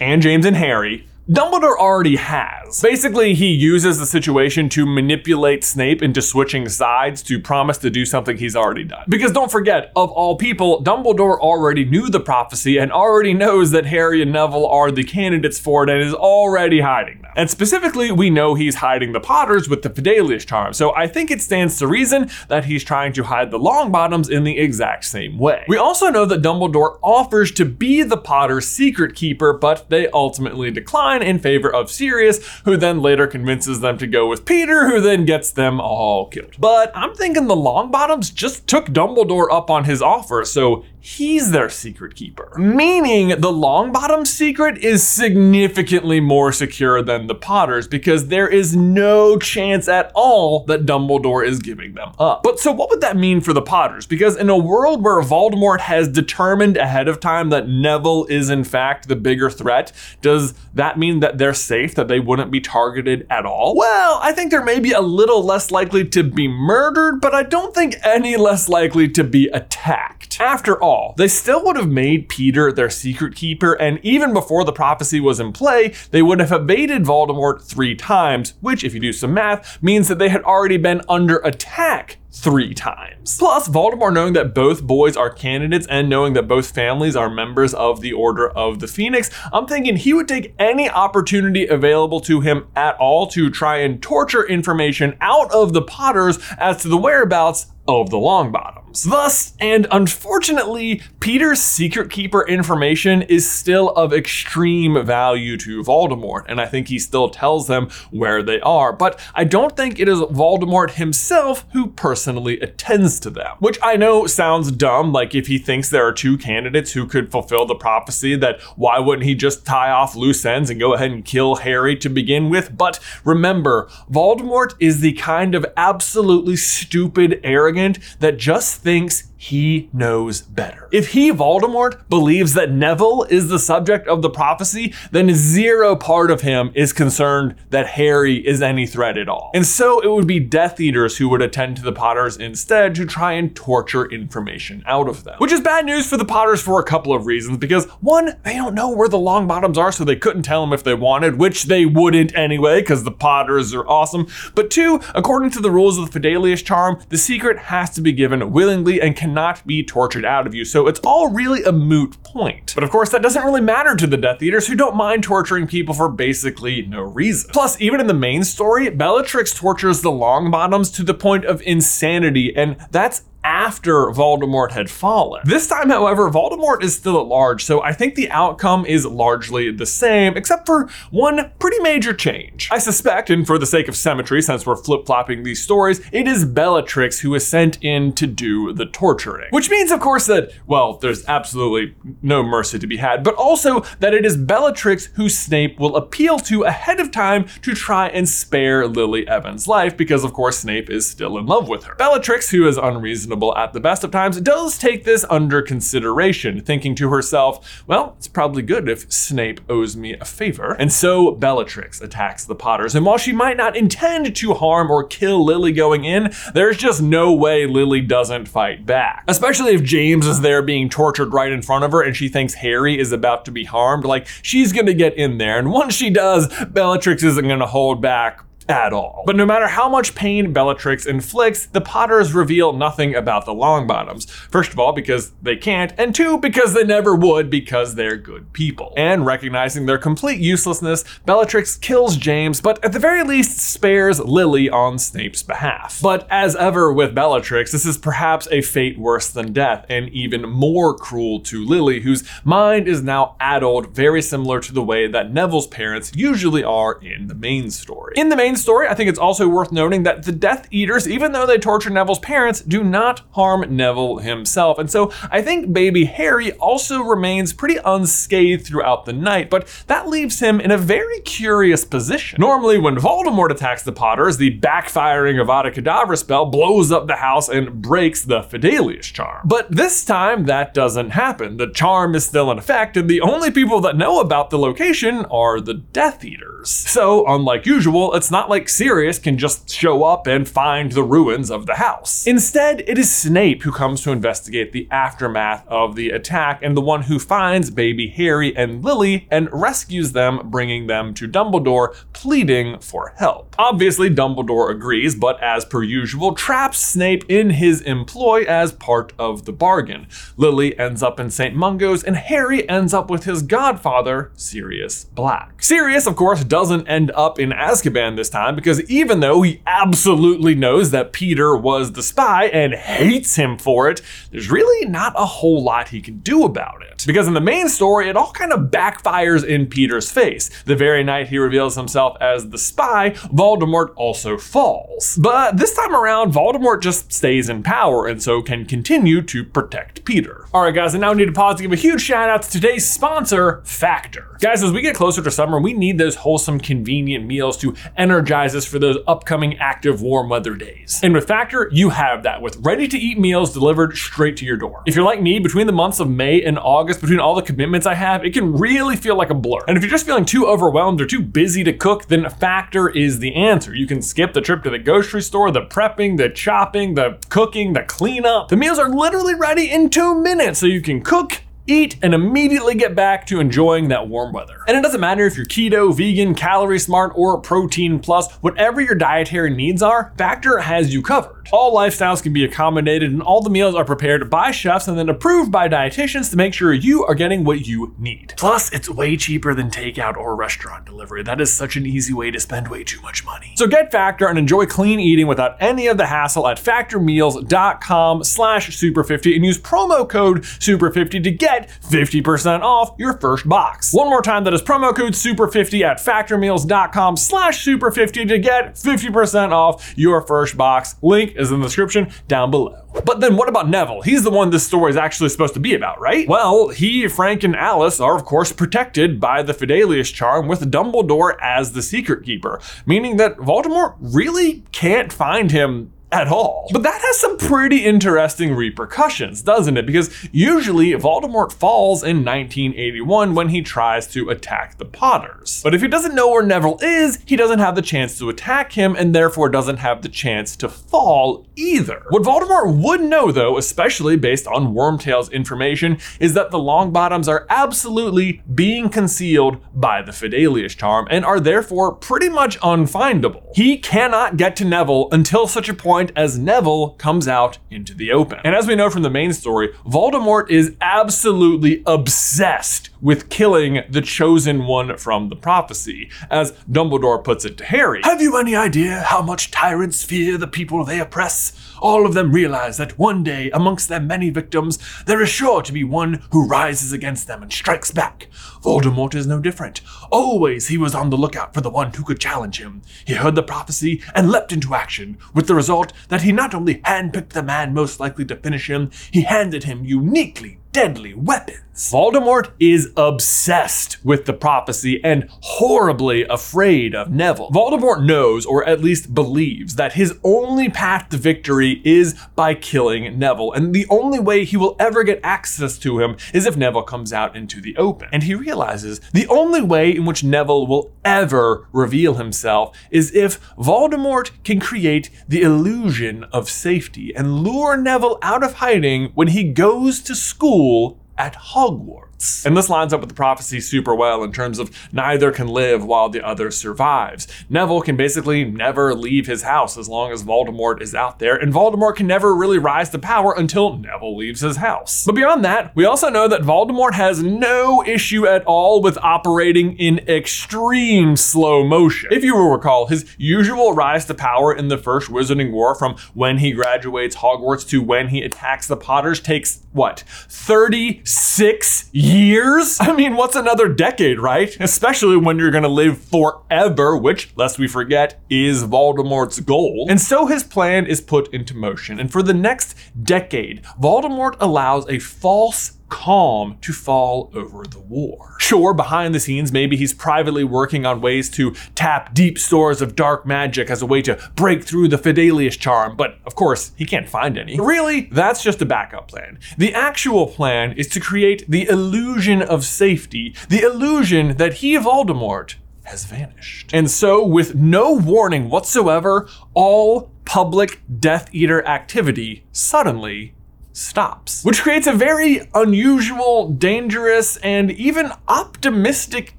and 0.00 0.22
James 0.22 0.44
and 0.44 0.56
Harry 0.56 1.06
Dumbledore 1.30 1.78
already 1.78 2.16
has. 2.16 2.80
Basically, 2.80 3.34
he 3.34 3.46
uses 3.46 4.00
the 4.00 4.06
situation 4.06 4.68
to 4.70 4.84
manipulate 4.84 5.62
Snape 5.62 6.02
into 6.02 6.20
switching 6.20 6.68
sides 6.68 7.22
to 7.22 7.38
promise 7.38 7.78
to 7.78 7.88
do 7.88 8.04
something 8.04 8.36
he's 8.36 8.56
already 8.56 8.82
done. 8.82 9.04
Because 9.08 9.30
don't 9.30 9.50
forget, 9.50 9.92
of 9.94 10.10
all 10.10 10.36
people, 10.36 10.82
Dumbledore 10.82 11.38
already 11.38 11.84
knew 11.84 12.10
the 12.10 12.18
prophecy 12.18 12.78
and 12.78 12.90
already 12.90 13.32
knows 13.32 13.70
that 13.70 13.86
Harry 13.86 14.20
and 14.22 14.32
Neville 14.32 14.66
are 14.66 14.90
the 14.90 15.04
candidates 15.04 15.60
for 15.60 15.84
it 15.84 15.90
and 15.90 16.02
is 16.02 16.14
already 16.14 16.80
hiding 16.80 17.22
them. 17.22 17.30
And 17.36 17.48
specifically, 17.48 18.10
we 18.10 18.28
know 18.28 18.56
he's 18.56 18.74
hiding 18.74 19.12
the 19.12 19.20
Potters 19.20 19.68
with 19.68 19.82
the 19.82 19.90
Fidelius 19.90 20.44
charm, 20.44 20.72
so 20.72 20.92
I 20.96 21.06
think 21.06 21.30
it 21.30 21.40
stands 21.40 21.78
to 21.78 21.86
reason 21.86 22.28
that 22.48 22.64
he's 22.64 22.82
trying 22.82 23.12
to 23.12 23.22
hide 23.22 23.52
the 23.52 23.58
Longbottoms 23.58 24.28
in 24.28 24.42
the 24.42 24.58
exact 24.58 25.04
same 25.04 25.38
way. 25.38 25.64
We 25.68 25.76
also 25.76 26.08
know 26.08 26.26
that 26.26 26.42
Dumbledore 26.42 26.98
offers 27.02 27.52
to 27.52 27.64
be 27.64 28.02
the 28.02 28.16
Potter's 28.16 28.66
secret 28.66 29.14
keeper, 29.14 29.52
but 29.52 29.88
they 29.90 30.08
ultimately 30.08 30.72
decline 30.72 31.19
in 31.22 31.38
favor 31.38 31.72
of 31.72 31.90
Sirius, 31.90 32.44
who 32.64 32.76
then 32.76 33.00
later 33.00 33.26
convinces 33.26 33.80
them 33.80 33.98
to 33.98 34.06
go 34.06 34.26
with 34.26 34.44
Peter, 34.44 34.88
who 34.88 35.00
then 35.00 35.24
gets 35.24 35.50
them 35.50 35.80
all 35.80 36.28
killed. 36.28 36.56
But 36.58 36.92
I'm 36.94 37.14
thinking 37.14 37.46
the 37.46 37.54
Longbottoms 37.54 38.32
just 38.34 38.66
took 38.66 38.86
Dumbledore 38.86 39.50
up 39.50 39.70
on 39.70 39.84
his 39.84 40.02
offer, 40.02 40.44
so 40.44 40.84
he's 41.00 41.50
their 41.50 41.68
secret 41.68 42.14
keeper. 42.14 42.52
Meaning 42.56 43.28
the 43.28 43.50
Longbottom 43.50 44.26
secret 44.26 44.78
is 44.78 45.06
significantly 45.06 46.20
more 46.20 46.52
secure 46.52 47.02
than 47.02 47.26
the 47.26 47.34
Potters 47.34 47.88
because 47.88 48.28
there 48.28 48.48
is 48.48 48.76
no 48.76 49.38
chance 49.38 49.88
at 49.88 50.12
all 50.14 50.64
that 50.66 50.86
Dumbledore 50.86 51.46
is 51.46 51.58
giving 51.58 51.94
them 51.94 52.12
up. 52.18 52.42
But 52.42 52.60
so 52.60 52.70
what 52.70 52.90
would 52.90 53.00
that 53.00 53.16
mean 53.16 53.40
for 53.40 53.52
the 53.52 53.62
Potters? 53.62 54.06
Because 54.06 54.36
in 54.36 54.50
a 54.50 54.58
world 54.58 55.02
where 55.02 55.20
Voldemort 55.22 55.80
has 55.80 56.06
determined 56.06 56.76
ahead 56.76 57.08
of 57.08 57.18
time 57.18 57.48
that 57.50 57.68
Neville 57.68 58.26
is 58.26 58.50
in 58.50 58.64
fact 58.64 59.08
the 59.08 59.16
bigger 59.16 59.50
threat, 59.50 59.92
does 60.20 60.54
that 60.74 60.98
mean 60.98 61.20
that 61.20 61.38
they're 61.38 61.54
safe, 61.54 61.94
that 61.94 62.08
they 62.08 62.20
wouldn't 62.20 62.50
be 62.50 62.60
targeted 62.60 63.26
at 63.30 63.46
all? 63.46 63.74
Well, 63.76 64.20
I 64.22 64.32
think 64.32 64.50
they're 64.50 64.62
maybe 64.62 64.92
a 64.92 65.00
little 65.00 65.42
less 65.42 65.70
likely 65.70 66.04
to 66.08 66.22
be 66.22 66.46
murdered, 66.46 67.20
but 67.20 67.34
I 67.34 67.42
don't 67.42 67.74
think 67.74 67.94
any 68.02 68.36
less 68.36 68.68
likely 68.68 69.08
to 69.08 69.24
be 69.24 69.48
attacked. 69.48 70.40
After 70.40 70.80
all, 70.82 70.89
they 71.16 71.28
still 71.28 71.64
would 71.64 71.76
have 71.76 71.88
made 71.88 72.28
Peter 72.28 72.72
their 72.72 72.90
secret 72.90 73.34
keeper, 73.34 73.74
and 73.74 73.98
even 74.02 74.32
before 74.32 74.64
the 74.64 74.72
prophecy 74.72 75.20
was 75.20 75.40
in 75.40 75.52
play, 75.52 75.94
they 76.10 76.22
would 76.22 76.40
have 76.40 76.52
evaded 76.52 77.04
Voldemort 77.04 77.62
three 77.62 77.94
times, 77.94 78.54
which, 78.60 78.84
if 78.84 78.94
you 78.94 79.00
do 79.00 79.12
some 79.12 79.34
math, 79.34 79.82
means 79.82 80.08
that 80.08 80.18
they 80.18 80.28
had 80.28 80.42
already 80.44 80.76
been 80.76 81.02
under 81.08 81.36
attack 81.38 82.18
three 82.32 82.74
times. 82.74 83.36
Plus, 83.38 83.68
Voldemort 83.68 84.14
knowing 84.14 84.32
that 84.34 84.54
both 84.54 84.82
boys 84.82 85.16
are 85.16 85.30
candidates 85.30 85.86
and 85.88 86.08
knowing 86.08 86.32
that 86.34 86.46
both 86.46 86.70
families 86.70 87.16
are 87.16 87.28
members 87.28 87.74
of 87.74 88.00
the 88.00 88.12
Order 88.12 88.48
of 88.50 88.78
the 88.78 88.86
Phoenix, 88.86 89.30
I'm 89.52 89.66
thinking 89.66 89.96
he 89.96 90.12
would 90.12 90.28
take 90.28 90.54
any 90.58 90.88
opportunity 90.88 91.66
available 91.66 92.20
to 92.22 92.40
him 92.40 92.68
at 92.76 92.96
all 92.96 93.26
to 93.28 93.50
try 93.50 93.78
and 93.78 94.00
torture 94.00 94.46
information 94.46 95.16
out 95.20 95.52
of 95.52 95.72
the 95.72 95.82
Potters 95.82 96.38
as 96.58 96.82
to 96.82 96.88
the 96.88 96.96
whereabouts 96.96 97.66
of 97.98 98.10
the 98.10 98.16
Longbottoms. 98.16 99.08
Thus, 99.08 99.54
and 99.60 99.86
unfortunately, 99.90 101.02
Peter's 101.20 101.60
secret 101.60 102.10
keeper 102.10 102.46
information 102.46 103.22
is 103.22 103.48
still 103.48 103.90
of 103.90 104.12
extreme 104.12 105.04
value 105.04 105.56
to 105.58 105.82
Voldemort, 105.82 106.44
and 106.48 106.60
I 106.60 106.66
think 106.66 106.88
he 106.88 106.98
still 106.98 107.30
tells 107.30 107.68
them 107.68 107.88
where 108.10 108.42
they 108.42 108.60
are, 108.60 108.92
but 108.92 109.20
I 109.34 109.44
don't 109.44 109.76
think 109.76 110.00
it 110.00 110.08
is 110.08 110.18
Voldemort 110.18 110.92
himself 110.92 111.64
who 111.72 111.88
personally 111.88 112.58
attends 112.60 113.20
to 113.20 113.30
them. 113.30 113.56
Which 113.60 113.78
I 113.82 113.96
know 113.96 114.26
sounds 114.26 114.72
dumb, 114.72 115.12
like 115.12 115.34
if 115.34 115.46
he 115.46 115.58
thinks 115.58 115.88
there 115.88 116.06
are 116.06 116.12
two 116.12 116.36
candidates 116.36 116.92
who 116.92 117.06
could 117.06 117.30
fulfill 117.30 117.66
the 117.66 117.74
prophecy, 117.74 118.34
that 118.36 118.60
why 118.76 118.98
wouldn't 118.98 119.26
he 119.26 119.34
just 119.34 119.64
tie 119.64 119.90
off 119.90 120.16
loose 120.16 120.44
ends 120.44 120.68
and 120.68 120.80
go 120.80 120.94
ahead 120.94 121.12
and 121.12 121.24
kill 121.24 121.56
Harry 121.56 121.96
to 121.96 122.08
begin 122.08 122.50
with? 122.50 122.76
But 122.76 122.98
remember, 123.24 123.88
Voldemort 124.10 124.74
is 124.80 125.00
the 125.00 125.12
kind 125.12 125.54
of 125.54 125.64
absolutely 125.76 126.56
stupid, 126.56 127.40
arrogant, 127.44 127.79
that 128.20 128.36
just 128.36 128.82
thinks 128.82 129.29
he 129.40 129.88
knows 129.94 130.42
better. 130.42 130.86
If 130.92 131.12
he, 131.12 131.32
Voldemort, 131.32 132.06
believes 132.10 132.52
that 132.52 132.70
Neville 132.70 133.22
is 133.30 133.48
the 133.48 133.58
subject 133.58 134.06
of 134.06 134.20
the 134.20 134.28
prophecy, 134.28 134.92
then 135.12 135.34
zero 135.34 135.96
part 135.96 136.30
of 136.30 136.42
him 136.42 136.70
is 136.74 136.92
concerned 136.92 137.54
that 137.70 137.86
Harry 137.86 138.46
is 138.46 138.60
any 138.60 138.86
threat 138.86 139.16
at 139.16 139.30
all. 139.30 139.50
And 139.54 139.64
so 139.64 140.00
it 140.00 140.08
would 140.08 140.26
be 140.26 140.40
Death 140.40 140.78
Eaters 140.78 141.16
who 141.16 141.30
would 141.30 141.40
attend 141.40 141.78
to 141.78 141.82
the 141.82 141.90
Potters 141.90 142.36
instead 142.36 142.94
to 142.96 143.06
try 143.06 143.32
and 143.32 143.56
torture 143.56 144.04
information 144.04 144.82
out 144.84 145.08
of 145.08 145.24
them. 145.24 145.36
Which 145.38 145.52
is 145.52 145.62
bad 145.62 145.86
news 145.86 146.06
for 146.06 146.18
the 146.18 146.26
Potters 146.26 146.60
for 146.60 146.78
a 146.78 146.84
couple 146.84 147.14
of 147.14 147.24
reasons, 147.24 147.56
because 147.56 147.86
one, 148.02 148.36
they 148.44 148.56
don't 148.56 148.74
know 148.74 148.90
where 148.90 149.08
the 149.08 149.16
Longbottoms 149.16 149.78
are, 149.78 149.90
so 149.90 150.04
they 150.04 150.16
couldn't 150.16 150.42
tell 150.42 150.60
them 150.60 150.74
if 150.74 150.84
they 150.84 150.92
wanted, 150.92 151.38
which 151.38 151.62
they 151.62 151.86
wouldn't 151.86 152.36
anyway, 152.36 152.82
because 152.82 153.04
the 153.04 153.10
Potters 153.10 153.72
are 153.72 153.88
awesome. 153.88 154.26
But 154.54 154.70
two, 154.70 155.00
according 155.14 155.52
to 155.52 155.60
the 155.60 155.70
rules 155.70 155.96
of 155.96 156.10
the 156.10 156.20
Fidelius 156.20 156.62
charm, 156.62 157.00
the 157.08 157.16
secret 157.16 157.56
has 157.56 157.88
to 157.94 158.02
be 158.02 158.12
given 158.12 158.52
willingly 158.52 159.00
and 159.00 159.16
can 159.16 159.29
cannot 159.30 159.64
be 159.66 159.84
tortured 159.84 160.24
out 160.24 160.46
of 160.46 160.54
you. 160.54 160.64
So 160.64 160.88
it's 160.88 161.00
all 161.00 161.30
really 161.30 161.62
a 161.62 161.72
moot 161.72 162.20
point. 162.24 162.72
But 162.74 162.82
of 162.82 162.90
course, 162.90 163.10
that 163.10 163.22
doesn't 163.22 163.44
really 163.44 163.60
matter 163.60 163.94
to 163.94 164.06
the 164.06 164.16
Death 164.16 164.42
Eaters 164.42 164.66
who 164.66 164.74
don't 164.74 164.96
mind 164.96 165.22
torturing 165.22 165.66
people 165.66 165.94
for 165.94 166.08
basically 166.08 166.82
no 166.82 167.00
reason. 167.02 167.50
Plus, 167.52 167.80
even 167.80 168.00
in 168.00 168.06
the 168.08 168.14
main 168.14 168.42
story, 168.42 168.90
Bellatrix 168.90 169.54
tortures 169.54 170.02
the 170.02 170.10
Longbottoms 170.10 170.94
to 170.96 171.04
the 171.04 171.14
point 171.14 171.44
of 171.44 171.62
insanity, 171.62 172.54
and 172.56 172.76
that's 172.90 173.22
after 173.42 174.06
Voldemort 174.06 174.72
had 174.72 174.90
fallen. 174.90 175.42
This 175.44 175.66
time, 175.66 175.88
however, 175.88 176.30
Voldemort 176.30 176.82
is 176.82 176.94
still 176.94 177.18
at 177.20 177.26
large, 177.26 177.64
so 177.64 177.82
I 177.82 177.92
think 177.92 178.14
the 178.14 178.30
outcome 178.30 178.84
is 178.84 179.06
largely 179.06 179.70
the 179.70 179.86
same, 179.86 180.36
except 180.36 180.66
for 180.66 180.88
one 181.10 181.50
pretty 181.58 181.80
major 181.80 182.12
change. 182.12 182.68
I 182.70 182.78
suspect, 182.78 183.30
and 183.30 183.46
for 183.46 183.58
the 183.58 183.66
sake 183.66 183.88
of 183.88 183.96
symmetry, 183.96 184.42
since 184.42 184.66
we're 184.66 184.76
flip 184.76 185.06
flopping 185.06 185.42
these 185.42 185.62
stories, 185.62 186.00
it 186.12 186.28
is 186.28 186.44
Bellatrix 186.44 187.20
who 187.20 187.34
is 187.34 187.46
sent 187.46 187.82
in 187.82 188.12
to 188.14 188.26
do 188.26 188.72
the 188.72 188.86
torturing. 188.86 189.48
Which 189.50 189.70
means, 189.70 189.90
of 189.90 190.00
course, 190.00 190.26
that, 190.26 190.52
well, 190.66 190.98
there's 190.98 191.26
absolutely 191.26 191.94
no 192.22 192.42
mercy 192.42 192.78
to 192.78 192.86
be 192.86 192.98
had, 192.98 193.24
but 193.24 193.34
also 193.36 193.80
that 194.00 194.14
it 194.14 194.26
is 194.26 194.36
Bellatrix 194.36 195.06
who 195.14 195.28
Snape 195.28 195.78
will 195.80 195.96
appeal 195.96 196.38
to 196.40 196.64
ahead 196.64 197.00
of 197.00 197.10
time 197.10 197.46
to 197.62 197.74
try 197.74 198.08
and 198.08 198.28
spare 198.28 198.86
Lily 198.86 199.26
Evans' 199.26 199.66
life, 199.66 199.96
because, 199.96 200.24
of 200.24 200.34
course, 200.34 200.58
Snape 200.58 200.90
is 200.90 201.08
still 201.08 201.38
in 201.38 201.46
love 201.46 201.68
with 201.68 201.84
her. 201.84 201.94
Bellatrix, 201.94 202.50
who 202.50 202.68
is 202.68 202.76
unreasonable 202.76 203.29
reasonable 203.30 203.56
at 203.56 203.72
the 203.72 203.80
best 203.80 204.02
of 204.02 204.10
times, 204.10 204.40
does 204.40 204.76
take 204.76 205.04
this 205.04 205.24
under 205.30 205.62
consideration, 205.62 206.60
thinking 206.60 206.96
to 206.96 207.10
herself, 207.10 207.84
well, 207.86 208.14
it's 208.18 208.26
probably 208.26 208.62
good 208.62 208.88
if 208.88 209.10
Snape 209.12 209.60
owes 209.68 209.96
me 209.96 210.14
a 210.20 210.24
favor. 210.24 210.72
And 210.72 210.92
so 210.92 211.32
Bellatrix 211.32 212.00
attacks 212.00 212.44
the 212.44 212.56
Potters, 212.56 212.94
and 212.94 213.06
while 213.06 213.18
she 213.18 213.32
might 213.32 213.56
not 213.56 213.76
intend 213.76 214.34
to 214.34 214.54
harm 214.54 214.90
or 214.90 215.04
kill 215.04 215.44
Lily 215.44 215.72
going 215.72 216.04
in, 216.04 216.32
there's 216.54 216.76
just 216.76 217.00
no 217.00 217.32
way 217.32 217.66
Lily 217.66 218.00
doesn't 218.00 218.48
fight 218.48 218.84
back. 218.84 219.24
Especially 219.28 219.74
if 219.74 219.84
James 219.84 220.26
is 220.26 220.40
there 220.40 220.62
being 220.62 220.88
tortured 220.88 221.32
right 221.32 221.52
in 221.52 221.62
front 221.62 221.84
of 221.84 221.92
her 221.92 222.02
and 222.02 222.16
she 222.16 222.28
thinks 222.28 222.54
Harry 222.54 222.98
is 222.98 223.12
about 223.12 223.44
to 223.44 223.52
be 223.52 223.64
harmed, 223.64 224.04
like 224.04 224.26
she's 224.42 224.72
gonna 224.72 224.94
get 224.94 225.16
in 225.16 225.38
there. 225.38 225.58
And 225.58 225.70
once 225.70 225.94
she 225.94 226.10
does, 226.10 226.48
Bellatrix 226.64 227.22
isn't 227.22 227.46
gonna 227.46 227.66
hold 227.66 228.02
back 228.02 228.44
at 228.70 228.92
all. 228.92 229.24
But 229.26 229.36
no 229.36 229.44
matter 229.44 229.66
how 229.68 229.88
much 229.88 230.14
pain 230.14 230.52
Bellatrix 230.52 231.04
inflicts, 231.04 231.66
the 231.66 231.80
Potters 231.80 232.32
reveal 232.32 232.72
nothing 232.72 233.14
about 233.14 233.44
the 233.44 233.52
Longbottoms. 233.52 234.30
First 234.30 234.72
of 234.72 234.78
all, 234.78 234.92
because 234.92 235.32
they 235.42 235.56
can't, 235.56 235.92
and 235.98 236.14
two, 236.14 236.38
because 236.38 236.72
they 236.72 236.84
never 236.84 237.14
would 237.14 237.50
because 237.50 237.94
they're 237.94 238.16
good 238.16 238.52
people. 238.52 238.94
And 238.96 239.26
recognizing 239.26 239.86
their 239.86 239.98
complete 239.98 240.40
uselessness, 240.40 241.04
Bellatrix 241.26 241.76
kills 241.76 242.16
James, 242.16 242.60
but 242.60 242.82
at 242.84 242.92
the 242.92 242.98
very 242.98 243.24
least 243.24 243.58
spares 243.58 244.20
Lily 244.20 244.70
on 244.70 244.98
Snape's 244.98 245.42
behalf. 245.42 246.00
But 246.02 246.26
as 246.30 246.54
ever 246.56 246.92
with 246.92 247.14
Bellatrix, 247.14 247.72
this 247.72 247.84
is 247.84 247.98
perhaps 247.98 248.46
a 248.50 248.62
fate 248.62 248.98
worse 248.98 249.28
than 249.28 249.52
death, 249.52 249.84
and 249.88 250.08
even 250.10 250.42
more 250.42 250.94
cruel 250.94 251.40
to 251.40 251.64
Lily, 251.64 252.00
whose 252.00 252.22
mind 252.44 252.86
is 252.86 253.02
now 253.02 253.36
addled, 253.40 253.94
very 253.94 254.22
similar 254.22 254.60
to 254.60 254.72
the 254.72 254.82
way 254.82 255.06
that 255.08 255.32
Neville's 255.32 255.66
parents 255.66 256.12
usually 256.14 256.62
are 256.62 257.00
in 257.02 257.26
the 257.26 257.34
main 257.34 257.70
story. 257.70 258.14
In 258.16 258.28
the 258.28 258.36
main 258.36 258.56
story, 258.60 258.88
I 258.88 258.94
think 258.94 259.08
it's 259.08 259.18
also 259.18 259.48
worth 259.48 259.70
noting 259.70 260.02
that 260.02 260.24
the 260.24 260.32
Death 260.32 260.66
Eaters, 260.70 261.08
even 261.08 261.32
though 261.32 261.46
they 261.46 261.58
torture 261.58 261.90
Neville's 261.90 262.18
parents, 262.18 262.60
do 262.60 262.82
not 262.82 263.22
harm 263.32 263.64
Neville 263.74 264.18
himself. 264.18 264.78
And 264.78 264.90
so 264.90 265.12
I 265.30 265.40
think 265.40 265.72
baby 265.72 266.04
Harry 266.04 266.52
also 266.52 267.02
remains 267.02 267.52
pretty 267.52 267.78
unscathed 267.84 268.66
throughout 268.66 269.04
the 269.04 269.12
night, 269.12 269.48
but 269.48 269.68
that 269.86 270.08
leaves 270.08 270.40
him 270.40 270.60
in 270.60 270.70
a 270.70 270.78
very 270.78 271.20
curious 271.20 271.84
position. 271.84 272.40
Normally, 272.40 272.78
when 272.78 272.96
Voldemort 272.96 273.50
attacks 273.50 273.84
the 273.84 273.92
Potters, 273.92 274.36
the 274.36 274.58
backfiring 274.58 275.40
of 275.40 275.46
Avada 275.46 275.72
Kedavra 275.72 276.18
spell 276.18 276.46
blows 276.46 276.90
up 276.90 277.06
the 277.06 277.16
house 277.16 277.48
and 277.48 277.80
breaks 277.80 278.24
the 278.24 278.40
Fidelius 278.42 279.12
charm. 279.12 279.42
But 279.44 279.70
this 279.70 280.04
time, 280.04 280.44
that 280.46 280.74
doesn't 280.74 281.10
happen. 281.10 281.56
The 281.56 281.70
charm 281.70 282.14
is 282.14 282.26
still 282.26 282.50
in 282.50 282.58
effect, 282.58 282.96
and 282.96 283.08
the 283.08 283.20
only 283.20 283.50
people 283.50 283.80
that 283.82 283.96
know 283.96 284.20
about 284.20 284.50
the 284.50 284.58
location 284.58 285.24
are 285.26 285.60
the 285.60 285.74
Death 285.74 286.24
Eaters. 286.24 286.70
So, 286.70 287.24
unlike 287.26 287.64
usual, 287.64 288.14
it's 288.14 288.30
not 288.30 288.40
not 288.40 288.48
like 288.50 288.68
Sirius 288.68 289.18
can 289.18 289.38
just 289.38 289.70
show 289.70 290.02
up 290.04 290.26
and 290.26 290.46
find 290.46 290.92
the 290.92 291.02
ruins 291.02 291.50
of 291.50 291.66
the 291.66 291.76
house. 291.76 292.26
Instead, 292.26 292.80
it 292.86 292.98
is 292.98 293.14
Snape 293.14 293.62
who 293.62 293.72
comes 293.72 294.02
to 294.02 294.12
investigate 294.12 294.72
the 294.72 294.88
aftermath 294.90 295.66
of 295.68 295.94
the 295.94 296.10
attack 296.10 296.60
and 296.62 296.76
the 296.76 296.80
one 296.80 297.02
who 297.02 297.18
finds 297.18 297.70
baby 297.70 298.08
Harry 298.08 298.54
and 298.56 298.84
Lily 298.84 299.28
and 299.30 299.48
rescues 299.52 300.12
them, 300.12 300.50
bringing 300.50 300.88
them 300.88 301.14
to 301.14 301.28
Dumbledore, 301.28 301.94
pleading 302.12 302.80
for 302.80 303.14
help. 303.16 303.54
Obviously, 303.58 304.10
Dumbledore 304.10 304.70
agrees, 304.70 305.14
but 305.14 305.40
as 305.42 305.64
per 305.64 305.82
usual, 305.82 306.34
traps 306.34 306.78
Snape 306.78 307.24
in 307.28 307.50
his 307.50 307.80
employ 307.82 308.42
as 308.42 308.72
part 308.72 309.12
of 309.18 309.44
the 309.44 309.52
bargain. 309.52 310.08
Lily 310.36 310.76
ends 310.78 311.02
up 311.02 311.20
in 311.20 311.30
St. 311.30 311.54
Mungo's, 311.54 312.02
and 312.02 312.16
Harry 312.16 312.68
ends 312.68 312.92
up 312.92 313.10
with 313.10 313.24
his 313.24 313.42
godfather, 313.42 314.32
Sirius 314.34 315.04
Black. 315.04 315.62
Sirius, 315.62 316.06
of 316.06 316.16
course, 316.16 316.42
doesn't 316.42 316.88
end 316.88 317.12
up 317.14 317.38
in 317.38 317.50
Azkaban 317.50 318.16
this 318.16 318.29
time 318.30 318.56
because 318.56 318.80
even 318.90 319.20
though 319.20 319.42
he 319.42 319.60
absolutely 319.66 320.54
knows 320.54 320.90
that 320.90 321.12
Peter 321.12 321.56
was 321.56 321.92
the 321.92 322.02
spy 322.02 322.46
and 322.46 322.74
hates 322.74 323.36
him 323.36 323.58
for 323.58 323.90
it, 323.90 324.00
there's 324.30 324.50
really 324.50 324.88
not 324.88 325.12
a 325.16 325.26
whole 325.26 325.62
lot 325.62 325.88
he 325.88 326.00
can 326.00 326.18
do 326.20 326.44
about 326.44 326.82
it. 326.82 327.04
Because 327.06 327.26
in 327.26 327.34
the 327.34 327.40
main 327.40 327.68
story, 327.68 328.08
it 328.08 328.16
all 328.16 328.32
kind 328.32 328.52
of 328.52 328.70
backfires 328.70 329.44
in 329.44 329.66
Peter's 329.66 330.10
face. 330.10 330.50
The 330.64 330.76
very 330.76 331.02
night 331.02 331.28
he 331.28 331.38
reveals 331.38 331.76
himself 331.76 332.16
as 332.20 332.50
the 332.50 332.58
spy, 332.58 333.10
Voldemort 333.10 333.92
also 333.96 334.38
falls. 334.38 335.18
But 335.20 335.56
this 335.56 335.74
time 335.74 335.94
around, 335.94 336.32
Voldemort 336.32 336.80
just 336.80 337.12
stays 337.12 337.48
in 337.48 337.62
power 337.62 338.06
and 338.06 338.22
so 338.22 338.42
can 338.42 338.64
continue 338.64 339.22
to 339.22 339.44
protect 339.44 340.04
Peter. 340.04 340.46
Alright, 340.54 340.74
guys, 340.74 340.94
I 340.94 340.98
now 340.98 341.12
need 341.12 341.26
to 341.26 341.32
pause 341.32 341.56
to 341.56 341.62
give 341.62 341.72
a 341.72 341.76
huge 341.76 342.02
shout 342.02 342.28
out 342.28 342.42
to 342.42 342.50
today's 342.50 342.88
sponsor, 342.88 343.62
Factor. 343.64 344.36
Guys, 344.40 344.62
as 344.62 344.72
we 344.72 344.80
get 344.80 344.94
closer 344.94 345.22
to 345.22 345.30
summer, 345.30 345.60
we 345.60 345.72
need 345.72 345.98
those 345.98 346.16
wholesome, 346.16 346.58
convenient 346.58 347.26
meals 347.26 347.56
to 347.58 347.74
energize 348.20 348.54
us 348.54 348.66
for 348.66 348.78
those 348.78 348.98
upcoming 349.06 349.56
active 349.56 350.02
warm 350.02 350.28
weather 350.28 350.54
days. 350.54 351.00
And 351.02 351.14
with 351.14 351.26
Factor, 351.26 351.70
you 351.72 351.88
have 351.88 352.22
that 352.24 352.42
with 352.42 352.54
ready 352.58 352.86
to 352.86 352.98
eat 352.98 353.18
meals 353.18 353.54
delivered 353.54 353.96
straight 353.96 354.36
to 354.38 354.44
your 354.44 354.58
door. 354.58 354.82
If 354.84 354.94
you're 354.94 355.06
like 355.06 355.22
me, 355.22 355.38
between 355.38 355.66
the 355.66 355.72
months 355.72 356.00
of 356.00 356.10
May 356.10 356.42
and 356.42 356.58
August, 356.58 357.00
between 357.00 357.18
all 357.18 357.34
the 357.34 357.40
commitments 357.40 357.86
I 357.86 357.94
have, 357.94 358.22
it 358.22 358.34
can 358.34 358.52
really 358.52 358.96
feel 358.96 359.16
like 359.16 359.30
a 359.30 359.34
blur. 359.34 359.60
And 359.66 359.78
if 359.78 359.82
you're 359.82 359.90
just 359.90 360.04
feeling 360.04 360.26
too 360.26 360.46
overwhelmed 360.46 361.00
or 361.00 361.06
too 361.06 361.22
busy 361.22 361.64
to 361.64 361.72
cook, 361.72 362.08
then 362.08 362.28
Factor 362.28 362.90
is 362.90 363.20
the 363.20 363.34
answer. 363.34 363.74
You 363.74 363.86
can 363.86 364.02
skip 364.02 364.34
the 364.34 364.42
trip 364.42 364.64
to 364.64 364.70
the 364.70 364.78
grocery 364.78 365.22
store, 365.22 365.50
the 365.50 365.62
prepping, 365.62 366.18
the 366.18 366.28
chopping, 366.28 366.94
the 366.94 367.18
cooking, 367.30 367.72
the 367.72 367.84
cleanup. 367.84 368.48
The 368.48 368.56
meals 368.56 368.78
are 368.78 368.90
literally 368.90 369.34
ready 369.34 369.70
in 369.70 369.88
two 369.88 370.20
minutes, 370.20 370.58
so 370.58 370.66
you 370.66 370.82
can 370.82 371.00
cook 371.00 371.40
eat, 371.66 371.96
and 372.02 372.14
immediately 372.14 372.74
get 372.74 372.94
back 372.94 373.26
to 373.26 373.40
enjoying 373.40 373.88
that 373.88 374.08
warm 374.08 374.32
weather. 374.32 374.62
And 374.66 374.76
it 374.76 374.82
doesn't 374.82 375.00
matter 375.00 375.26
if 375.26 375.36
you're 375.36 375.46
keto, 375.46 375.94
vegan, 375.94 376.34
calorie 376.34 376.78
smart, 376.78 377.12
or 377.14 377.40
protein 377.40 377.98
plus, 377.98 378.32
whatever 378.36 378.80
your 378.80 378.94
dietary 378.94 379.50
needs 379.50 379.82
are, 379.82 380.12
Factor 380.16 380.58
has 380.58 380.92
you 380.92 381.02
covered. 381.02 381.48
All 381.52 381.74
lifestyles 381.74 382.22
can 382.22 382.32
be 382.32 382.44
accommodated, 382.44 383.10
and 383.10 383.22
all 383.22 383.40
the 383.40 383.50
meals 383.50 383.74
are 383.74 383.84
prepared 383.84 384.30
by 384.30 384.50
chefs 384.50 384.88
and 384.88 384.98
then 384.98 385.08
approved 385.08 385.50
by 385.50 385.68
dietitians 385.68 386.30
to 386.30 386.36
make 386.36 386.54
sure 386.54 386.72
you 386.72 387.04
are 387.04 387.14
getting 387.14 387.44
what 387.44 387.66
you 387.66 387.94
need. 387.98 388.34
Plus, 388.36 388.72
it's 388.72 388.88
way 388.88 389.16
cheaper 389.16 389.54
than 389.54 389.70
takeout 389.70 390.16
or 390.16 390.36
restaurant 390.36 390.86
delivery. 390.86 391.22
That 391.22 391.40
is 391.40 391.52
such 391.52 391.76
an 391.76 391.86
easy 391.86 392.12
way 392.12 392.30
to 392.30 392.40
spend 392.40 392.68
way 392.68 392.84
too 392.84 393.00
much 393.00 393.24
money. 393.24 393.52
So 393.56 393.66
get 393.66 393.90
Factor 393.90 394.28
and 394.28 394.38
enjoy 394.38 394.66
clean 394.66 395.00
eating 395.00 395.26
without 395.26 395.56
any 395.60 395.86
of 395.88 395.96
the 395.96 396.06
hassle 396.06 396.46
at 396.46 396.58
factormeals.com 396.58 398.24
slash 398.24 398.70
super50 398.70 399.34
and 399.34 399.44
use 399.44 399.58
promo 399.58 400.08
code 400.08 400.42
super50 400.42 401.22
to 401.24 401.30
get 401.30 401.49
50% 401.58 402.60
off 402.62 402.94
your 402.98 403.18
first 403.18 403.48
box. 403.48 403.92
One 403.92 404.08
more 404.08 404.22
time, 404.22 404.44
that 404.44 404.54
is 404.54 404.62
promo 404.62 404.94
code 404.94 405.12
super50 405.12 405.82
at 405.82 405.98
factormeals.com 405.98 407.16
slash 407.16 407.64
super50 407.64 408.28
to 408.28 408.38
get 408.38 408.74
50% 408.74 409.52
off 409.52 409.94
your 409.96 410.20
first 410.22 410.56
box. 410.56 410.96
Link 411.02 411.34
is 411.36 411.50
in 411.50 411.60
the 411.60 411.66
description 411.66 412.12
down 412.28 412.50
below. 412.50 412.86
But 413.04 413.20
then 413.20 413.36
what 413.36 413.48
about 413.48 413.68
Neville? 413.68 414.02
He's 414.02 414.24
the 414.24 414.30
one 414.30 414.50
this 414.50 414.66
story 414.66 414.90
is 414.90 414.96
actually 414.96 415.28
supposed 415.28 415.54
to 415.54 415.60
be 415.60 415.74
about, 415.74 416.00
right? 416.00 416.26
Well, 416.28 416.68
he, 416.68 417.06
Frank, 417.08 417.44
and 417.44 417.54
Alice 417.54 418.00
are, 418.00 418.16
of 418.16 418.24
course, 418.24 418.52
protected 418.52 419.20
by 419.20 419.42
the 419.42 419.54
Fidelius 419.54 420.12
charm 420.12 420.48
with 420.48 420.70
Dumbledore 420.70 421.36
as 421.40 421.72
the 421.72 421.82
secret 421.82 422.24
keeper, 422.24 422.60
meaning 422.86 423.16
that 423.16 423.36
Voldemort 423.36 423.94
really 424.00 424.64
can't 424.72 425.12
find 425.12 425.50
him 425.50 425.92
at 426.12 426.28
all. 426.28 426.68
But 426.72 426.82
that 426.82 427.00
has 427.00 427.18
some 427.18 427.38
pretty 427.38 427.84
interesting 427.84 428.54
repercussions, 428.54 429.42
doesn't 429.42 429.76
it? 429.76 429.86
Because 429.86 430.10
usually 430.32 430.92
Voldemort 430.92 431.52
falls 431.52 432.02
in 432.02 432.24
1981 432.24 433.34
when 433.34 433.48
he 433.50 433.62
tries 433.62 434.06
to 434.08 434.30
attack 434.30 434.78
the 434.78 434.84
Potters. 434.84 435.60
But 435.62 435.74
if 435.74 435.82
he 435.82 435.88
doesn't 435.88 436.14
know 436.14 436.30
where 436.30 436.42
Neville 436.42 436.78
is, 436.82 437.20
he 437.24 437.36
doesn't 437.36 437.60
have 437.60 437.76
the 437.76 437.82
chance 437.82 438.18
to 438.18 438.28
attack 438.28 438.72
him 438.72 438.96
and 438.96 439.14
therefore 439.14 439.48
doesn't 439.48 439.78
have 439.78 440.02
the 440.02 440.08
chance 440.08 440.56
to 440.56 440.68
fall 440.68 441.46
either. 441.56 442.02
What 442.08 442.22
Voldemort 442.22 442.82
would 442.82 443.02
know 443.02 443.30
though, 443.30 443.56
especially 443.56 444.16
based 444.16 444.46
on 444.46 444.74
Wormtail's 444.74 445.30
information, 445.30 445.98
is 446.18 446.34
that 446.34 446.50
the 446.50 446.58
Longbottoms 446.58 447.28
are 447.28 447.46
absolutely 447.48 448.42
being 448.52 448.88
concealed 448.88 449.58
by 449.74 450.02
the 450.02 450.12
Fidelius 450.12 450.76
charm 450.76 451.06
and 451.10 451.24
are 451.24 451.40
therefore 451.40 451.94
pretty 451.94 452.28
much 452.28 452.58
unfindable. 452.60 453.42
He 453.54 453.78
cannot 453.78 454.36
get 454.36 454.56
to 454.56 454.64
Neville 454.64 455.08
until 455.12 455.46
such 455.46 455.68
a 455.68 455.74
point 455.74 455.99
point 456.00 456.12
as 456.16 456.38
Neville 456.38 456.90
comes 456.90 457.28
out 457.28 457.58
into 457.70 457.94
the 457.94 458.10
open. 458.10 458.40
And 458.42 458.54
as 458.54 458.66
we 458.66 458.74
know 458.74 458.88
from 458.88 459.02
the 459.02 459.10
main 459.10 459.32
story, 459.32 459.68
Voldemort 459.86 460.48
is 460.48 460.74
absolutely 460.80 461.82
obsessed 461.86 462.89
with 463.00 463.28
killing 463.28 463.82
the 463.88 464.00
chosen 464.00 464.66
one 464.66 464.96
from 464.96 465.28
the 465.28 465.36
prophecy. 465.36 466.10
As 466.30 466.52
Dumbledore 466.70 467.22
puts 467.22 467.44
it 467.44 467.56
to 467.58 467.64
Harry, 467.64 468.00
Have 468.04 468.20
you 468.20 468.36
any 468.36 468.54
idea 468.54 469.00
how 469.00 469.22
much 469.22 469.50
tyrants 469.50 470.02
fear 470.02 470.36
the 470.36 470.46
people 470.46 470.84
they 470.84 471.00
oppress? 471.00 471.52
All 471.80 472.04
of 472.04 472.14
them 472.14 472.32
realize 472.32 472.76
that 472.76 472.98
one 472.98 473.22
day, 473.22 473.50
amongst 473.50 473.88
their 473.88 474.00
many 474.00 474.30
victims, 474.30 474.78
there 475.06 475.22
is 475.22 475.30
sure 475.30 475.62
to 475.62 475.72
be 475.72 475.84
one 475.84 476.22
who 476.30 476.46
rises 476.46 476.92
against 476.92 477.26
them 477.26 477.42
and 477.42 477.52
strikes 477.52 477.90
back. 477.90 478.28
Voldemort 478.62 479.14
is 479.14 479.26
no 479.26 479.40
different. 479.40 479.80
Always 480.10 480.68
he 480.68 480.76
was 480.76 480.94
on 480.94 481.10
the 481.10 481.16
lookout 481.16 481.54
for 481.54 481.62
the 481.62 481.70
one 481.70 481.92
who 481.94 482.04
could 482.04 482.20
challenge 482.20 482.60
him. 482.60 482.82
He 483.06 483.14
heard 483.14 483.34
the 483.34 483.42
prophecy 483.42 484.02
and 484.14 484.30
leapt 484.30 484.52
into 484.52 484.74
action, 484.74 485.18
with 485.34 485.46
the 485.46 485.54
result 485.54 485.92
that 486.08 486.22
he 486.22 486.32
not 486.32 486.54
only 486.54 486.76
handpicked 486.76 487.30
the 487.30 487.42
man 487.42 487.72
most 487.72 487.98
likely 487.98 488.24
to 488.26 488.36
finish 488.36 488.68
him, 488.68 488.90
he 489.10 489.22
handed 489.22 489.64
him 489.64 489.84
uniquely 489.84 490.59
deadly 490.72 491.14
weapons. 491.14 491.60
Voldemort 491.80 492.50
is 492.60 492.92
obsessed 492.94 494.04
with 494.04 494.26
the 494.26 494.34
prophecy 494.34 495.02
and 495.02 495.26
horribly 495.40 496.24
afraid 496.24 496.94
of 496.94 497.10
Neville. 497.10 497.50
Voldemort 497.50 498.04
knows, 498.04 498.44
or 498.44 498.68
at 498.68 498.82
least 498.82 499.14
believes, 499.14 499.76
that 499.76 499.94
his 499.94 500.18
only 500.22 500.68
path 500.68 501.08
to 501.08 501.16
victory 501.16 501.80
is 501.82 502.14
by 502.36 502.54
killing 502.54 503.18
Neville, 503.18 503.52
and 503.52 503.72
the 503.74 503.86
only 503.88 504.18
way 504.18 504.44
he 504.44 504.58
will 504.58 504.76
ever 504.78 505.02
get 505.04 505.20
access 505.22 505.78
to 505.78 506.00
him 506.00 506.16
is 506.34 506.44
if 506.44 506.54
Neville 506.54 506.82
comes 506.82 507.14
out 507.14 507.34
into 507.34 507.62
the 507.62 507.74
open. 507.78 508.10
And 508.12 508.24
he 508.24 508.34
realizes 508.34 509.00
the 509.14 509.26
only 509.28 509.62
way 509.62 509.90
in 509.90 510.04
which 510.04 510.22
Neville 510.22 510.66
will 510.66 510.92
ever 511.02 511.66
reveal 511.72 512.14
himself 512.14 512.76
is 512.90 513.14
if 513.14 513.40
Voldemort 513.56 514.32
can 514.44 514.60
create 514.60 515.08
the 515.26 515.40
illusion 515.40 516.24
of 516.24 516.50
safety 516.50 517.14
and 517.16 517.38
lure 517.38 517.78
Neville 517.78 518.18
out 518.20 518.44
of 518.44 518.54
hiding 518.54 519.12
when 519.14 519.28
he 519.28 519.44
goes 519.44 520.02
to 520.02 520.14
school 520.14 520.59
school 520.60 521.00
at 521.16 521.34
Hogwarts. 521.34 522.09
And 522.44 522.56
this 522.56 522.68
lines 522.68 522.92
up 522.92 523.00
with 523.00 523.08
the 523.08 523.14
prophecy 523.14 523.60
super 523.60 523.94
well 523.94 524.22
in 524.22 524.32
terms 524.32 524.58
of 524.58 524.70
neither 524.92 525.32
can 525.32 525.48
live 525.48 525.84
while 525.84 526.08
the 526.08 526.24
other 526.26 526.50
survives. 526.50 527.26
Neville 527.48 527.80
can 527.80 527.96
basically 527.96 528.44
never 528.44 528.94
leave 528.94 529.26
his 529.26 529.42
house 529.42 529.78
as 529.78 529.88
long 529.88 530.12
as 530.12 530.22
Voldemort 530.22 530.82
is 530.82 530.94
out 530.94 531.18
there, 531.18 531.36
and 531.36 531.52
Voldemort 531.52 531.96
can 531.96 532.06
never 532.06 532.34
really 532.34 532.58
rise 532.58 532.90
to 532.90 532.98
power 532.98 533.34
until 533.36 533.78
Neville 533.78 534.16
leaves 534.16 534.42
his 534.42 534.56
house. 534.56 535.04
But 535.06 535.14
beyond 535.14 535.44
that, 535.44 535.74
we 535.74 535.84
also 535.84 536.10
know 536.10 536.28
that 536.28 536.42
Voldemort 536.42 536.92
has 536.94 537.22
no 537.22 537.82
issue 537.86 538.26
at 538.26 538.44
all 538.44 538.82
with 538.82 538.98
operating 538.98 539.76
in 539.78 539.98
extreme 540.00 541.16
slow 541.16 541.64
motion. 541.64 542.10
If 542.12 542.22
you 542.22 542.34
will 542.34 542.50
recall, 542.50 542.86
his 542.86 543.06
usual 543.16 543.72
rise 543.72 544.04
to 544.06 544.14
power 544.14 544.54
in 544.54 544.68
the 544.68 544.78
First 544.78 545.10
Wizarding 545.10 545.52
War 545.52 545.74
from 545.74 545.96
when 546.14 546.38
he 546.38 546.52
graduates 546.52 547.16
Hogwarts 547.16 547.66
to 547.70 547.82
when 547.82 548.08
he 548.08 548.22
attacks 548.22 548.66
the 548.66 548.76
Potters 548.76 549.20
takes 549.20 549.62
what? 549.72 550.04
36 550.28 551.90
years? 551.92 552.09
Years? 552.10 552.78
I 552.80 552.92
mean, 552.92 553.16
what's 553.16 553.36
another 553.36 553.68
decade, 553.68 554.20
right? 554.20 554.56
Especially 554.60 555.16
when 555.16 555.38
you're 555.38 555.50
gonna 555.50 555.68
live 555.68 555.98
forever, 555.98 556.96
which, 556.96 557.32
lest 557.36 557.58
we 557.58 557.68
forget, 557.68 558.20
is 558.28 558.64
Voldemort's 558.64 559.40
goal. 559.40 559.86
And 559.88 560.00
so 560.00 560.26
his 560.26 560.44
plan 560.44 560.86
is 560.86 561.00
put 561.00 561.32
into 561.32 561.56
motion. 561.56 562.00
And 562.00 562.10
for 562.10 562.22
the 562.22 562.34
next 562.34 562.76
decade, 563.02 563.62
Voldemort 563.80 564.36
allows 564.40 564.88
a 564.88 564.98
false 564.98 565.72
calm 565.90 566.56
to 566.62 566.72
fall 566.72 567.30
over 567.34 567.64
the 567.64 567.80
war. 567.80 568.36
Sure, 568.38 568.72
behind 568.72 569.14
the 569.14 569.20
scenes, 569.20 569.52
maybe 569.52 569.76
he's 569.76 569.92
privately 569.92 570.44
working 570.44 570.86
on 570.86 571.00
ways 571.00 571.28
to 571.30 571.52
tap 571.74 572.14
deep 572.14 572.38
stores 572.38 572.80
of 572.80 572.96
dark 572.96 573.26
magic 573.26 573.68
as 573.68 573.82
a 573.82 573.86
way 573.86 574.00
to 574.02 574.18
break 574.34 574.64
through 574.64 574.88
the 574.88 574.96
Fidelius 574.96 575.58
charm, 575.58 575.96
but 575.96 576.18
of 576.24 576.34
course, 576.34 576.72
he 576.76 576.86
can't 576.86 577.08
find 577.08 577.36
any. 577.36 577.60
Really, 577.60 578.02
that's 578.12 578.42
just 578.42 578.62
a 578.62 578.66
backup 578.66 579.08
plan. 579.08 579.38
The 579.58 579.74
actual 579.74 580.26
plan 580.26 580.72
is 580.72 580.88
to 580.88 581.00
create 581.00 581.44
the 581.48 581.68
illusion 581.68 582.40
of 582.40 582.64
safety, 582.64 583.34
the 583.48 583.60
illusion 583.60 584.36
that 584.36 584.54
he, 584.54 584.74
of 584.74 584.84
Voldemort, 584.84 585.56
has 585.84 586.04
vanished. 586.04 586.70
And 586.72 586.90
so, 586.90 587.24
with 587.24 587.54
no 587.54 587.92
warning 587.92 588.48
whatsoever, 588.48 589.28
all 589.54 590.12
public 590.24 590.80
Death 591.00 591.28
Eater 591.32 591.66
activity 591.66 592.44
suddenly 592.52 593.34
stops, 593.80 594.44
which 594.44 594.62
creates 594.62 594.86
a 594.86 594.92
very 594.92 595.48
unusual, 595.54 596.48
dangerous, 596.48 597.36
and 597.38 597.70
even 597.70 598.12
optimistic 598.28 599.34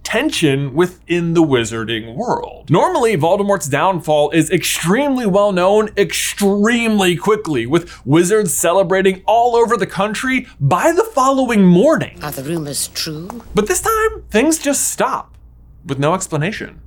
tension 0.04 0.74
within 0.74 1.34
the 1.34 1.44
wizarding 1.44 2.16
world. 2.16 2.70
Normally, 2.70 3.16
Voldemort's 3.16 3.68
downfall 3.68 4.32
is 4.32 4.50
extremely 4.50 5.26
well 5.26 5.52
known 5.52 5.90
extremely 5.96 7.16
quickly, 7.16 7.66
with 7.66 8.06
wizards 8.06 8.54
celebrating 8.54 9.22
all 9.26 9.56
over 9.56 9.78
the 9.78 9.88
country 9.88 10.48
by 10.60 10.92
the 10.92 11.04
following 11.04 11.64
morning. 11.64 12.18
Are 12.24 12.32
the 12.32 12.44
rumors 12.44 12.88
true? 12.90 13.44
But 13.54 13.68
this 13.68 13.82
time, 13.82 14.24
things 14.30 14.58
just 14.58 14.90
stop 14.90 15.38
with 15.86 16.00
no 16.00 16.14
explanation 16.14 16.82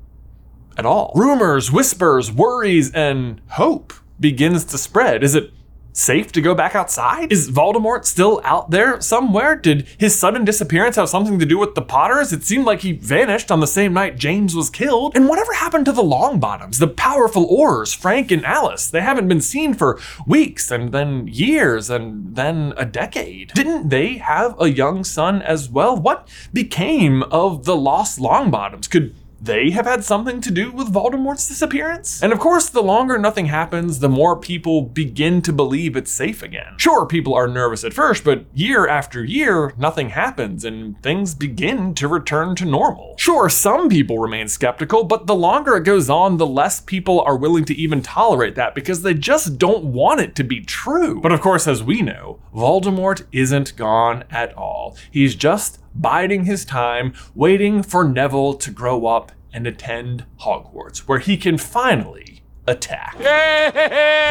at 0.77 0.85
all. 0.85 1.13
Rumors, 1.15 1.71
whispers, 1.71 2.33
worries, 2.33 2.93
and 2.93 3.41
hope 3.51 3.93
begins 4.19 4.65
to 4.65 4.79
spread. 4.79 5.23
Is 5.23 5.35
it 5.35 5.51
safe 5.95 6.33
to 6.33 6.43
go 6.43 6.55
back 6.55 6.75
outside? 6.75 7.33
Is 7.33 7.51
Voldemort 7.51 8.05
still 8.05 8.41
out 8.45 8.71
there 8.71 9.01
somewhere? 9.01 9.57
Did 9.57 9.87
his 9.97 10.15
sudden 10.15 10.45
disappearance 10.45 10.97
have 10.97 11.09
something 11.09 11.39
to 11.39 11.47
do 11.47 11.57
with 11.57 11.75
the 11.75 11.83
Potters? 11.83 12.33
It 12.33 12.43
seemed 12.43 12.67
like 12.67 12.81
he 12.81 12.93
vanished 12.93 13.51
on 13.51 13.61
the 13.61 13.67
same 13.67 13.95
night 13.95 14.19
James 14.19 14.55
was 14.55 14.69
killed. 14.69 15.17
And 15.17 15.29
whatever 15.29 15.55
happened 15.55 15.87
to 15.87 15.93
the 15.93 16.03
Longbottoms, 16.03 16.79
the 16.79 16.89
powerful 16.89 17.49
Aurors, 17.49 17.97
Frank 17.97 18.31
and 18.31 18.45
Alice? 18.45 18.89
They 18.89 19.01
haven't 19.01 19.29
been 19.29 19.41
seen 19.41 19.73
for 19.73 19.99
weeks 20.27 20.71
and 20.71 20.93
then 20.93 21.29
years 21.29 21.89
and 21.89 22.35
then 22.35 22.75
a 22.77 22.85
decade. 22.85 23.53
Didn't 23.55 23.89
they 23.89 24.19
have 24.19 24.61
a 24.61 24.71
young 24.71 25.05
son 25.05 25.41
as 25.43 25.71
well? 25.71 25.97
What 25.97 26.29
became 26.53 27.23
of 27.25 27.65
the 27.65 27.77
lost 27.77 28.19
Longbottoms? 28.19 28.91
Could 28.91 29.15
they 29.45 29.71
have 29.71 29.87
had 29.87 30.05
something 30.05 30.41
to 30.41 30.51
do 30.51 30.73
with 30.73 30.93
Voldemort's 30.93 31.47
disappearance? 31.47 32.23
And 32.23 32.33
of 32.33 32.39
course, 32.39 32.69
the 32.69 32.83
longer 32.83 33.19
nothing 33.19 33.47
happens, 33.47 33.99
the 33.99 34.09
more 34.09 34.37
people 34.37 34.83
begin 34.83 35.43
to 35.43 35.53
believe 35.53 35.97
it's 35.97 36.11
safe 36.11 36.43
again. 36.43 36.75
Sure, 36.79 37.07
people 37.07 37.35
are 37.35 37.47
nervous 37.47 37.85
at 37.85 37.93
first, 37.93 38.25
but 38.25 38.47
year 38.55 38.89
after 38.89 39.23
year, 39.23 39.75
nothing 39.77 40.11
happens 40.11 40.65
and 40.65 41.01
things 41.03 41.35
begin 41.35 41.95
to 41.95 42.09
return 42.09 42.55
to 42.57 42.65
normal. 42.65 43.15
Sure, 43.19 43.49
some 43.49 43.89
people 43.89 44.19
remain 44.19 44.49
skeptical, 44.49 45.05
but 45.05 45.27
the 45.27 45.35
longer 45.35 45.77
it 45.77 45.85
goes 45.85 46.09
on, 46.09 46.39
the 46.39 46.47
less 46.47 46.81
people 46.81 47.21
are 47.21 47.37
willing 47.37 47.65
to 47.67 47.75
even 47.75 48.03
tolerate 48.03 48.55
that 48.55 48.75
because 48.75 49.03
they 49.03 49.15
just 49.15 49.59
don't 49.59 49.85
want 49.85 50.21
it 50.21 50.35
to 50.37 50.45
be 50.45 50.61
true. 50.61 51.21
But 51.21 51.33
of 51.33 51.41
course, 51.41 51.69
as 51.69 51.83
we 51.83 52.01
know, 52.01 52.41
Voldemort 52.55 53.27
isn't 53.33 53.77
gone 53.77 54.25
at 54.31 54.55
all. 54.57 54.97
He's 55.11 55.35
just 55.35 55.81
biding 55.95 56.45
his 56.45 56.65
time, 56.65 57.15
waiting 57.35 57.83
for 57.83 58.05
Neville 58.05 58.55
to 58.55 58.71
grow 58.71 59.07
up 59.07 59.33
and 59.53 59.67
attend 59.67 60.27
Hogwarts, 60.41 60.99
where 61.01 61.21
he 61.21 61.37
can 61.37 61.59
finally 61.59 62.43
attack. 62.67 63.15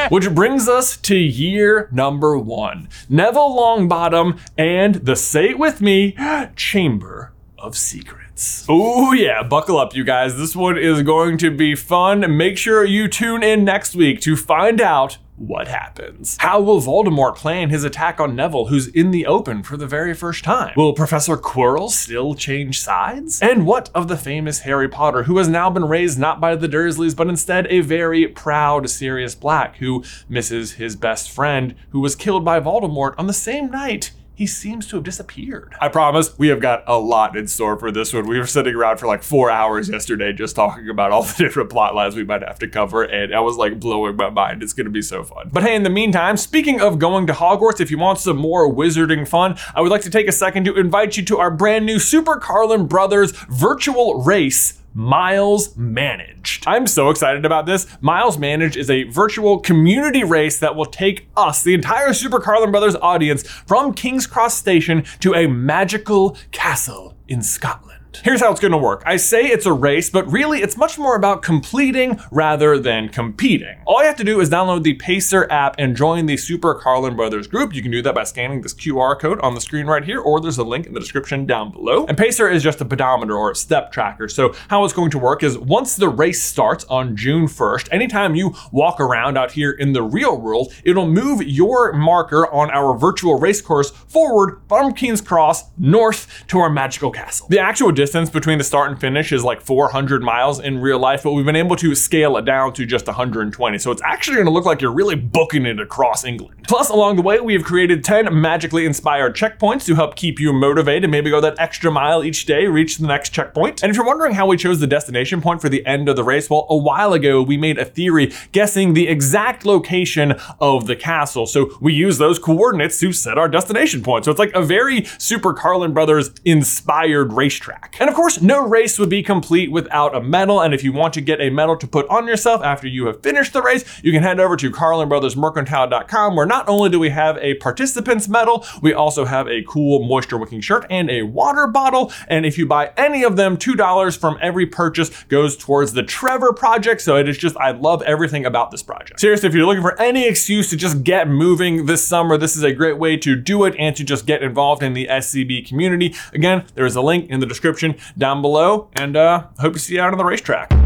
Which 0.12 0.34
brings 0.34 0.68
us 0.68 0.98
to 0.98 1.16
year 1.16 1.90
number 1.92 2.38
one 2.38 2.90
Neville 3.10 3.56
Longbottom 3.56 4.40
and 4.58 4.96
the 4.96 5.16
say 5.16 5.50
it 5.50 5.60
with 5.60 5.82
me 5.82 6.16
Chamber 6.56 7.34
of 7.58 7.78
Secrets. 7.78 8.23
Oh, 8.68 9.14
yeah, 9.14 9.44
buckle 9.44 9.78
up, 9.78 9.96
you 9.96 10.04
guys. 10.04 10.38
This 10.38 10.56
one 10.56 10.78
is 10.78 11.04
going 11.04 11.38
to 11.40 11.52
be 11.52 11.76
fun. 11.76 12.36
Make 12.36 12.58
sure 12.58 12.84
you 12.84 13.08
tune 13.08 13.44
in 13.44 13.64
next 13.64 13.96
week 13.96 14.22
to 14.22 14.36
find 14.36 14.82
out 14.82 15.20
what 15.36 15.68
happens? 15.68 16.38
How 16.40 16.62
will 16.62 16.80
Voldemort 16.80 17.36
plan 17.36 17.70
his 17.70 17.84
attack 17.84 18.20
on 18.20 18.36
Neville, 18.36 18.68
who's 18.68 18.88
in 18.88 19.12
the 19.12 19.26
open 19.26 19.64
for 19.64 19.78
the 19.78 19.88
very 19.88 20.14
first 20.14 20.44
time? 20.44 20.74
Will 20.78 20.94
Professor 20.94 21.38
Quirrell 21.38 21.90
still 21.90 22.34
change 22.36 22.80
sides? 22.80 23.42
And 23.42 23.66
what 23.66 23.90
of 23.96 24.08
the 24.08 24.18
famous 24.18 24.60
Harry 24.60 24.88
Potter, 24.88 25.24
who 25.24 25.38
has 25.40 25.48
now 25.48 25.70
been 25.70 25.86
raised 25.86 26.20
not 26.20 26.40
by 26.40 26.56
the 26.56 26.70
Dursleys, 26.70 27.16
but 27.16 27.28
instead 27.28 27.68
a 27.68 27.82
very 27.82 28.28
proud 28.28 28.90
Sirius 28.90 29.36
Black, 29.36 29.78
who 29.78 30.04
misses 30.30 30.74
his 30.74 30.96
best 30.96 31.32
friend, 31.32 31.76
who 31.90 32.00
was 32.00 32.16
killed 32.16 32.46
by 32.46 32.60
Voldemort 32.60 33.16
on 33.18 33.28
the 33.28 33.34
same 33.34 33.70
night 33.72 34.12
he 34.36 34.48
seems 34.48 34.88
to 34.88 34.96
have 34.96 35.04
disappeared. 35.04 35.76
I 35.80 35.90
promise 35.90 36.38
we 36.38 36.48
have 36.48 36.60
got 36.60 36.84
a 36.88 36.98
lot 36.98 37.38
in 37.38 37.48
store 37.48 37.78
for 37.78 37.92
this 37.92 38.14
one. 38.14 38.28
We 38.28 38.40
were 38.40 38.48
sitting 38.48 38.74
around 38.74 38.98
for 38.98 39.06
like 39.06 39.22
four 39.22 39.52
hours 39.52 39.90
yesterday 39.90 40.34
just 40.34 40.56
talking 40.56 40.90
about 40.90 41.12
all 41.12 41.24
the 41.24 41.34
different 41.38 41.70
plot 41.70 41.94
lines 41.94 42.16
we 42.16 42.24
might 42.24 42.42
have 42.42 42.60
to 42.60 42.68
cover, 42.68 43.04
and 43.04 43.34
I 43.34 43.40
was 43.42 43.58
like 43.58 43.80
blowing 43.80 44.16
my 44.16 44.30
mind. 44.30 44.64
It's 44.64 44.74
gonna 44.74 44.90
be 44.90 45.02
so 45.02 45.24
fun. 45.24 45.50
But 45.52 45.64
hey, 45.64 45.76
in 45.76 45.84
the 45.84 45.90
meantime, 45.90 46.38
speaking 46.38 46.82
of 46.82 47.00
going 47.00 47.28
to 47.28 47.34
Hogwarts, 47.34 47.80
if 47.80 47.92
you 47.92 47.98
want 47.98 48.20
some 48.20 48.38
more 48.38 48.72
wizarding 48.72 49.28
fun, 49.28 49.58
I 49.76 49.82
would 49.82 49.92
like 49.92 50.02
to 50.02 50.10
take 50.10 50.28
a 50.28 50.32
second 50.32 50.66
to 50.66 50.76
invite 50.76 51.18
you 51.18 51.24
to 51.26 51.38
our 51.40 51.52
brand 51.52 51.86
new 51.86 52.00
Super 52.00 52.38
Carlin 52.38 52.88
Brothers 52.88 53.32
virtual 53.50 54.24
race 54.24 54.80
Miles 54.94 55.76
Managed. 55.76 56.66
I'm 56.68 56.86
so 56.88 57.10
excited 57.10 57.46
about 57.46 57.66
this. 57.66 57.88
Miles 58.02 58.38
Managed 58.38 58.78
is 58.78 58.90
a 58.90 59.04
virtual 59.04 59.60
community 59.60 60.24
race 60.24 60.60
that 60.60 60.76
will 60.76 60.86
take 60.86 61.28
us, 61.36 61.64
the 61.64 61.74
entire 61.74 62.14
Super 62.14 62.40
Carlin 62.40 62.72
Brothers 62.72 62.96
audience, 62.96 63.48
from 63.48 63.94
King's 63.94 64.28
Cross 64.28 64.58
Station 64.58 65.04
to 65.20 65.34
a 65.34 65.48
magical 65.48 66.38
castle 66.52 67.16
in 67.28 67.42
Scotland. 67.42 68.03
Here's 68.22 68.42
how 68.42 68.52
it's 68.52 68.60
going 68.60 68.72
to 68.72 68.78
work. 68.78 69.04
I 69.06 69.18
say 69.18 69.46
it's 69.48 69.66
a 69.66 69.74
race, 69.74 70.10
but 70.10 70.32
really 70.32 70.60
it's 70.60 70.78
much 70.78 70.98
more 70.98 71.16
about 71.16 71.42
completing 71.42 72.20
rather 72.32 72.78
than 72.78 73.10
competing. 73.10 73.78
All 73.86 74.02
you 74.02 74.06
have 74.06 74.16
to 74.18 74.24
do 74.24 74.40
is 74.40 74.50
download 74.50 74.84
the 74.84 74.94
Pacer 74.94 75.52
app 75.52 75.76
and 75.78 75.96
join 75.96 76.26
the 76.26 76.38
Super 76.38 76.76
Carlin 76.76 77.16
Brothers 77.16 77.48
group. 77.48 77.74
You 77.74 77.82
can 77.82 77.92
do 77.92 78.02
that 78.04 78.16
by 78.16 78.24
scanning 78.24 78.62
this 78.62 78.74
QR 78.74 79.20
code 79.20 79.40
on 79.42 79.56
the 79.56 79.62
screen 79.62 79.88
right 79.88 80.04
here, 80.04 80.20
or 80.20 80.40
there's 80.40 80.58
a 80.58 80.64
link 80.64 80.86
in 80.86 80.94
the 80.94 81.00
description 81.00 81.46
down 81.46 81.72
below. 81.72 82.06
And 82.06 82.18
Pacer 82.18 82.50
is 82.50 82.64
just 82.64 82.82
a 82.82 82.86
pedometer 82.86 83.36
or 83.36 83.52
a 83.52 83.56
step 83.56 83.92
tracker. 83.92 84.28
So 84.28 84.54
how 84.70 84.84
it's 84.84 84.94
going 84.94 85.12
to 85.12 85.20
work 85.20 85.44
is 85.44 85.58
once 85.58 85.96
the 85.96 86.10
race 86.10 86.42
starts 86.42 86.86
on 86.86 87.16
June 87.16 87.48
1st, 87.48 87.90
anytime 87.92 88.36
you 88.36 88.56
walk 88.72 89.00
around 89.00 89.38
out 89.38 89.52
here 89.52 89.72
in 89.72 89.94
the 89.94 90.04
real 90.04 90.40
world, 90.40 90.74
it'll 90.84 91.08
move 91.10 91.42
your 91.42 91.94
marker 91.94 92.52
on 92.54 92.70
our 92.72 92.98
virtual 92.98 93.40
race 93.40 93.62
course 93.62 93.90
forward 93.90 94.62
from 94.68 94.94
King's 94.94 95.22
Cross 95.22 95.64
north 95.78 96.46
to 96.48 96.60
our 96.60 96.70
magical 96.70 97.12
castle. 97.12 97.48
The 97.50 97.60
actual 97.60 97.92
distance 98.04 98.30
between 98.30 98.58
the 98.58 98.66
start 98.66 98.92
and 98.92 99.00
finish 99.00 99.32
is 99.32 99.46
like 99.46 99.62
400 99.62 100.22
miles 100.22 100.60
in 100.60 100.80
real 100.80 101.00
life, 101.00 101.24
but 101.24 101.32
we've 101.32 101.46
been 101.46 101.56
able 101.56 101.78
to 101.78 101.96
scale 101.96 102.36
it 102.36 102.44
down 102.44 102.74
to 102.74 102.86
just 102.86 103.08
120. 103.08 103.78
So 103.78 103.92
it's 103.92 104.02
actually 104.02 104.36
going 104.36 104.48
to 104.48 104.52
look 104.52 104.66
like 104.66 104.82
you're 104.82 104.92
really 104.92 105.16
booking 105.16 105.66
it 105.66 105.80
across 105.80 106.26
England. 106.26 106.66
Plus, 106.68 106.90
along 106.90 107.16
the 107.16 107.22
way, 107.22 107.40
we 107.40 107.54
have 107.54 107.64
created 107.64 108.04
10 108.04 108.42
magically 108.42 108.86
inspired 108.86 109.38
checkpoints 109.38 109.86
to 109.86 109.96
help 109.96 110.18
keep 110.18 110.38
you 110.38 110.52
motivated, 110.52 111.10
maybe 111.10 111.30
go 111.30 111.40
that 111.40 111.58
extra 111.60 111.90
mile 111.90 112.26
each 112.26 112.46
day, 112.46 112.68
reach 112.68 112.98
the 112.98 113.08
next 113.08 113.30
checkpoint. 113.30 113.82
And 113.82 113.90
if 113.90 113.96
you're 113.96 114.06
wondering 114.06 114.34
how 114.34 114.48
we 114.48 114.58
chose 114.58 114.82
the 114.82 114.88
destination 114.88 115.42
point 115.42 115.62
for 115.62 115.70
the 115.70 115.86
end 115.86 116.10
of 116.10 116.18
the 116.18 116.26
race, 116.26 116.50
well, 116.50 116.68
a 116.70 116.76
while 116.76 117.14
ago 117.14 117.42
we 117.42 117.56
made 117.56 117.78
a 117.78 117.86
theory 117.86 118.34
guessing 118.52 118.96
the 118.96 119.08
exact 119.08 119.66
location 119.66 120.34
of 120.60 120.88
the 120.88 120.98
castle. 120.98 121.46
So 121.46 121.78
we 121.80 121.94
use 121.94 122.18
those 122.18 122.38
coordinates 122.38 123.00
to 123.00 123.14
set 123.14 123.38
our 123.38 123.48
destination 123.48 124.04
point. 124.04 124.26
So 124.26 124.32
it's 124.32 124.40
like 124.40 124.54
a 124.54 124.62
very 124.62 125.06
Super 125.18 125.54
Carlin 125.54 125.94
Brothers 125.94 126.32
inspired 126.44 127.32
racetrack. 127.32 127.93
And 128.00 128.10
of 128.10 128.16
course, 128.16 128.42
no 128.42 128.68
race 128.68 128.98
would 128.98 129.10
be 129.10 129.22
complete 129.22 129.72
without 129.72 130.16
a 130.16 130.22
medal. 130.22 130.62
And 130.62 130.74
if 130.74 130.84
you 130.84 130.92
want 130.92 131.14
to 131.14 131.22
get 131.22 131.40
a 131.40 131.50
medal 131.50 131.78
to 131.78 131.88
put 131.88 132.08
on 132.08 132.28
yourself 132.28 132.64
after 132.64 132.88
you 132.88 133.06
have 133.06 133.22
finished 133.22 133.54
the 133.54 133.62
race, 133.62 133.84
you 134.04 134.12
can 134.12 134.24
head 134.24 134.40
over 134.40 134.56
to 134.58 134.72
carlinbrothersmercantile.com 134.72 136.36
where 136.36 136.46
not 136.46 136.68
only 136.68 136.90
do 136.90 137.00
we 137.00 137.10
have 137.10 137.38
a 137.38 137.54
participants 137.56 138.28
medal, 138.28 138.66
we 138.82 138.94
also 138.94 139.26
have 139.26 139.48
a 139.48 139.64
cool 139.64 140.04
moisture 140.04 140.38
wicking 140.38 140.62
shirt 140.62 140.86
and 140.90 141.10
a 141.10 141.24
water 141.24 141.68
bottle. 141.68 142.12
And 142.28 142.46
if 142.46 142.58
you 142.58 142.66
buy 142.66 142.92
any 142.98 143.24
of 143.24 143.36
them, 143.36 143.58
$2 143.58 144.18
from 144.18 144.38
every 144.42 144.66
purchase 144.66 145.24
goes 145.26 145.56
towards 145.56 145.94
the 145.94 146.04
Trevor 146.04 146.54
project. 146.54 147.02
So 147.02 147.18
it 147.18 147.30
is 147.30 147.38
just, 147.38 147.56
I 147.58 147.72
love 147.72 148.02
everything 148.04 148.46
about 148.46 148.72
this 148.72 148.82
project. 148.82 149.20
Seriously, 149.20 149.48
if 149.48 149.56
you're 149.56 149.66
looking 149.66 149.84
for 149.84 150.00
any 150.02 150.28
excuse 150.28 150.70
to 150.72 150.78
just 150.78 151.04
get 151.04 151.28
moving 151.28 151.86
this 151.86 152.04
summer, 152.04 152.38
this 152.38 152.56
is 152.56 152.64
a 152.64 152.74
great 152.74 152.98
way 152.98 153.18
to 153.18 153.36
do 153.36 153.66
it 153.66 153.76
and 153.78 153.96
to 153.96 154.04
just 154.04 154.26
get 154.26 154.42
involved 154.42 154.82
in 154.82 154.94
the 154.94 155.08
SCB 155.08 155.68
community. 155.68 156.16
Again, 156.34 156.66
there 156.76 156.86
is 156.86 156.96
a 156.96 157.02
link 157.02 157.30
in 157.30 157.40
the 157.40 157.46
description 157.46 157.83
description 157.84 158.18
down 158.18 158.42
below. 158.42 158.90
And 158.94 159.16
uh, 159.16 159.48
hope 159.60 159.74
to 159.74 159.80
see 159.80 159.96
you 159.96 160.02
out 160.02 160.12
on 160.12 160.18
the 160.18 160.26
racetrack. 160.26 160.83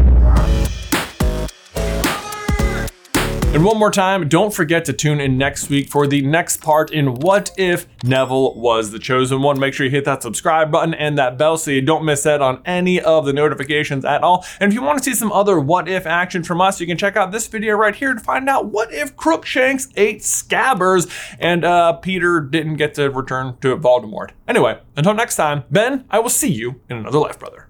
And 3.58 3.64
one 3.64 3.76
more 3.76 3.90
time, 3.90 4.28
don't 4.28 4.54
forget 4.54 4.84
to 4.84 4.92
tune 4.92 5.18
in 5.18 5.36
next 5.36 5.68
week 5.68 5.88
for 5.88 6.06
the 6.06 6.22
next 6.22 6.58
part 6.58 6.92
in 6.92 7.14
What 7.14 7.50
If 7.56 7.88
Neville 8.04 8.54
Was 8.54 8.92
the 8.92 9.00
Chosen 9.00 9.42
One. 9.42 9.58
Make 9.58 9.74
sure 9.74 9.84
you 9.84 9.90
hit 9.90 10.04
that 10.04 10.22
subscribe 10.22 10.70
button 10.70 10.94
and 10.94 11.18
that 11.18 11.36
bell 11.38 11.56
so 11.56 11.72
you 11.72 11.82
don't 11.82 12.04
miss 12.04 12.24
out 12.24 12.40
on 12.40 12.62
any 12.64 13.00
of 13.00 13.26
the 13.26 13.32
notifications 13.32 14.04
at 14.04 14.22
all. 14.22 14.46
And 14.60 14.70
if 14.70 14.74
you 14.74 14.82
want 14.84 14.98
to 14.98 15.04
see 15.04 15.12
some 15.12 15.32
other 15.32 15.58
What 15.58 15.88
If 15.88 16.06
action 16.06 16.44
from 16.44 16.60
us, 16.60 16.80
you 16.80 16.86
can 16.86 16.96
check 16.96 17.16
out 17.16 17.32
this 17.32 17.48
video 17.48 17.74
right 17.74 17.96
here 17.96 18.14
to 18.14 18.20
find 18.20 18.48
out 18.48 18.66
what 18.66 18.94
if 18.94 19.16
Crookshanks 19.16 19.88
ate 19.96 20.20
Scabbers 20.20 21.10
and 21.40 21.64
uh, 21.64 21.94
Peter 21.94 22.40
didn't 22.40 22.76
get 22.76 22.94
to 22.94 23.10
return 23.10 23.56
to 23.62 23.76
Voldemort. 23.76 24.30
Anyway, 24.46 24.78
until 24.96 25.14
next 25.14 25.34
time, 25.34 25.64
Ben, 25.68 26.04
I 26.10 26.20
will 26.20 26.30
see 26.30 26.52
you 26.52 26.80
in 26.88 26.98
another 26.98 27.18
life, 27.18 27.40
brother. 27.40 27.67